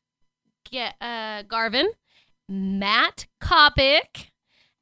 [0.72, 1.90] Ge- uh, Garvin,
[2.48, 4.30] Matt Kopic,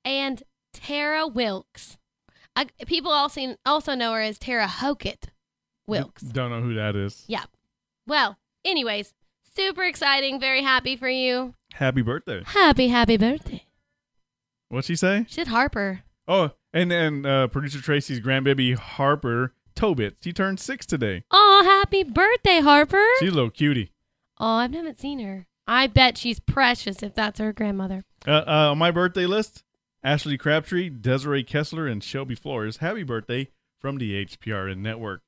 [0.04, 1.98] and Tara Wilkes.
[2.56, 5.30] I, people also also know her as Tara Hokett
[5.88, 6.22] Wilkes.
[6.22, 7.24] Don't know who that is.
[7.28, 7.46] Yeah.
[8.06, 9.14] Well, anyways,
[9.56, 10.40] super exciting.
[10.40, 11.56] Very happy for you.
[11.74, 12.44] Happy birthday.
[12.46, 13.63] Happy, happy birthday.
[14.74, 15.26] What'd she say?
[15.28, 16.02] She said Harper.
[16.28, 20.16] Oh, and and uh, producer Tracy's grandbaby Harper Tobit.
[20.24, 21.26] She turned six today.
[21.30, 23.06] Oh, happy birthday, Harper.
[23.20, 23.92] She's a little cutie.
[24.40, 25.46] oh, I haven't seen her.
[25.68, 28.04] I bet she's precious if that's her grandmother.
[28.28, 29.64] Uh, uh, on my birthday list,
[30.04, 32.78] Ashley Crabtree, Desiree Kessler, and Shelby Flores.
[32.78, 35.22] Happy birthday from the HPRN Network.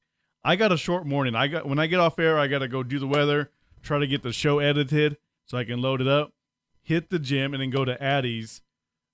[0.44, 1.36] I got a short morning.
[1.36, 3.52] I got when I get off air, I got to go do the weather,
[3.84, 6.34] try to get the show edited so I can load it up,
[6.82, 8.64] hit the gym, and then go to Addie's.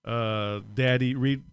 [0.05, 1.43] Uh, Daddy read.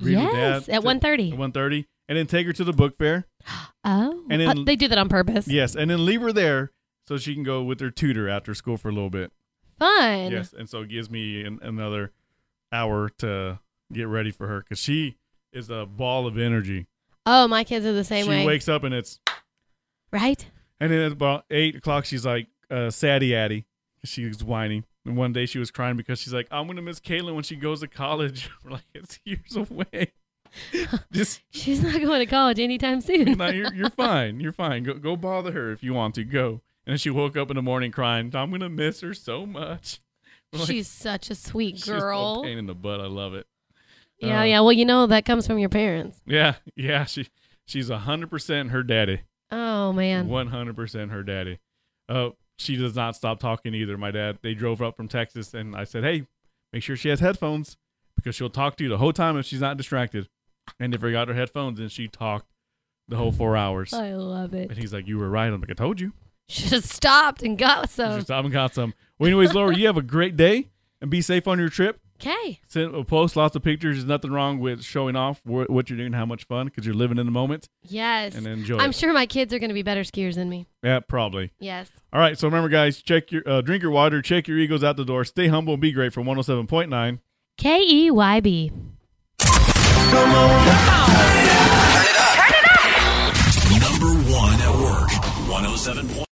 [0.00, 1.32] read yes, Dad at 1.30.
[1.32, 3.26] At one thirty, and then take her to the book fair.
[3.84, 5.48] Oh, And uh, then- they do that on purpose.
[5.48, 6.70] Yes, and then leave her there
[7.08, 9.32] so she can go with her tutor after school for a little bit.
[9.80, 10.30] Fun.
[10.30, 12.12] Yes, and so it gives me an, another
[12.70, 13.58] hour to
[13.92, 15.16] get ready for her because she
[15.52, 16.86] is a ball of energy.
[17.26, 18.40] Oh, my kids are the same she way.
[18.42, 19.18] She wakes up and it's
[20.12, 20.46] right?
[20.78, 23.66] and then at about eight o'clock she's like uh, saddy addy.
[24.04, 27.34] She's whining, and one day she was crying because she's like, "I'm gonna miss Kaylin
[27.34, 30.12] when she goes to college." We're like, "It's years away."
[31.12, 33.32] Just She's not going to college anytime soon.
[33.38, 34.38] no, you're you're fine.
[34.40, 34.82] You're fine.
[34.84, 36.24] Go go bother her if you want to.
[36.24, 36.60] Go.
[36.86, 40.00] And then she woke up in the morning crying, I'm gonna miss her so much.
[40.52, 42.42] Like, She's such a sweet she's a girl.
[42.42, 43.00] pain in the butt.
[43.00, 43.46] I love it.
[44.18, 44.60] Yeah, Uh, yeah.
[44.60, 46.20] Well, you know that comes from your parents.
[46.26, 47.04] Yeah, yeah.
[47.06, 47.28] She
[47.66, 49.22] she's hundred percent her daddy.
[49.50, 50.28] Oh man.
[50.28, 51.58] One hundred percent her daddy.
[52.08, 53.96] Uh, she does not stop talking either.
[53.98, 54.38] My dad.
[54.42, 56.26] They drove up from Texas, and I said, "Hey,
[56.72, 57.76] make sure she has headphones
[58.16, 60.28] because she'll talk to you the whole time if she's not distracted."
[60.78, 62.46] And they forgot her headphones, and she talked
[63.08, 63.92] the whole four hours.
[63.92, 64.70] I love it.
[64.70, 66.12] And he's like, "You were right." I'm like, "I told you."
[66.48, 68.14] Should have stopped and got She some.
[68.16, 68.94] just stopped and got some.
[69.18, 70.68] Well, anyways, Laura, you have a great day
[71.00, 72.00] and be safe on your trip.
[72.24, 72.60] Okay.
[72.68, 73.96] Send uh, post lots of pictures.
[73.96, 77.18] There's nothing wrong with showing off what you're doing, how much fun, because you're living
[77.18, 78.36] in the moment Yes.
[78.36, 78.94] and enjoy I'm it.
[78.96, 80.66] sure my kids are going to be better skiers than me.
[80.84, 81.50] Yeah, probably.
[81.58, 81.90] Yes.
[82.12, 82.38] All right.
[82.38, 85.24] So remember, guys, check your uh, drink your water, check your egos out the door,
[85.24, 87.18] stay humble, and be great from 107.9.
[87.58, 88.70] K E Y B.
[93.80, 95.10] Number one at work.
[95.48, 96.06] 107.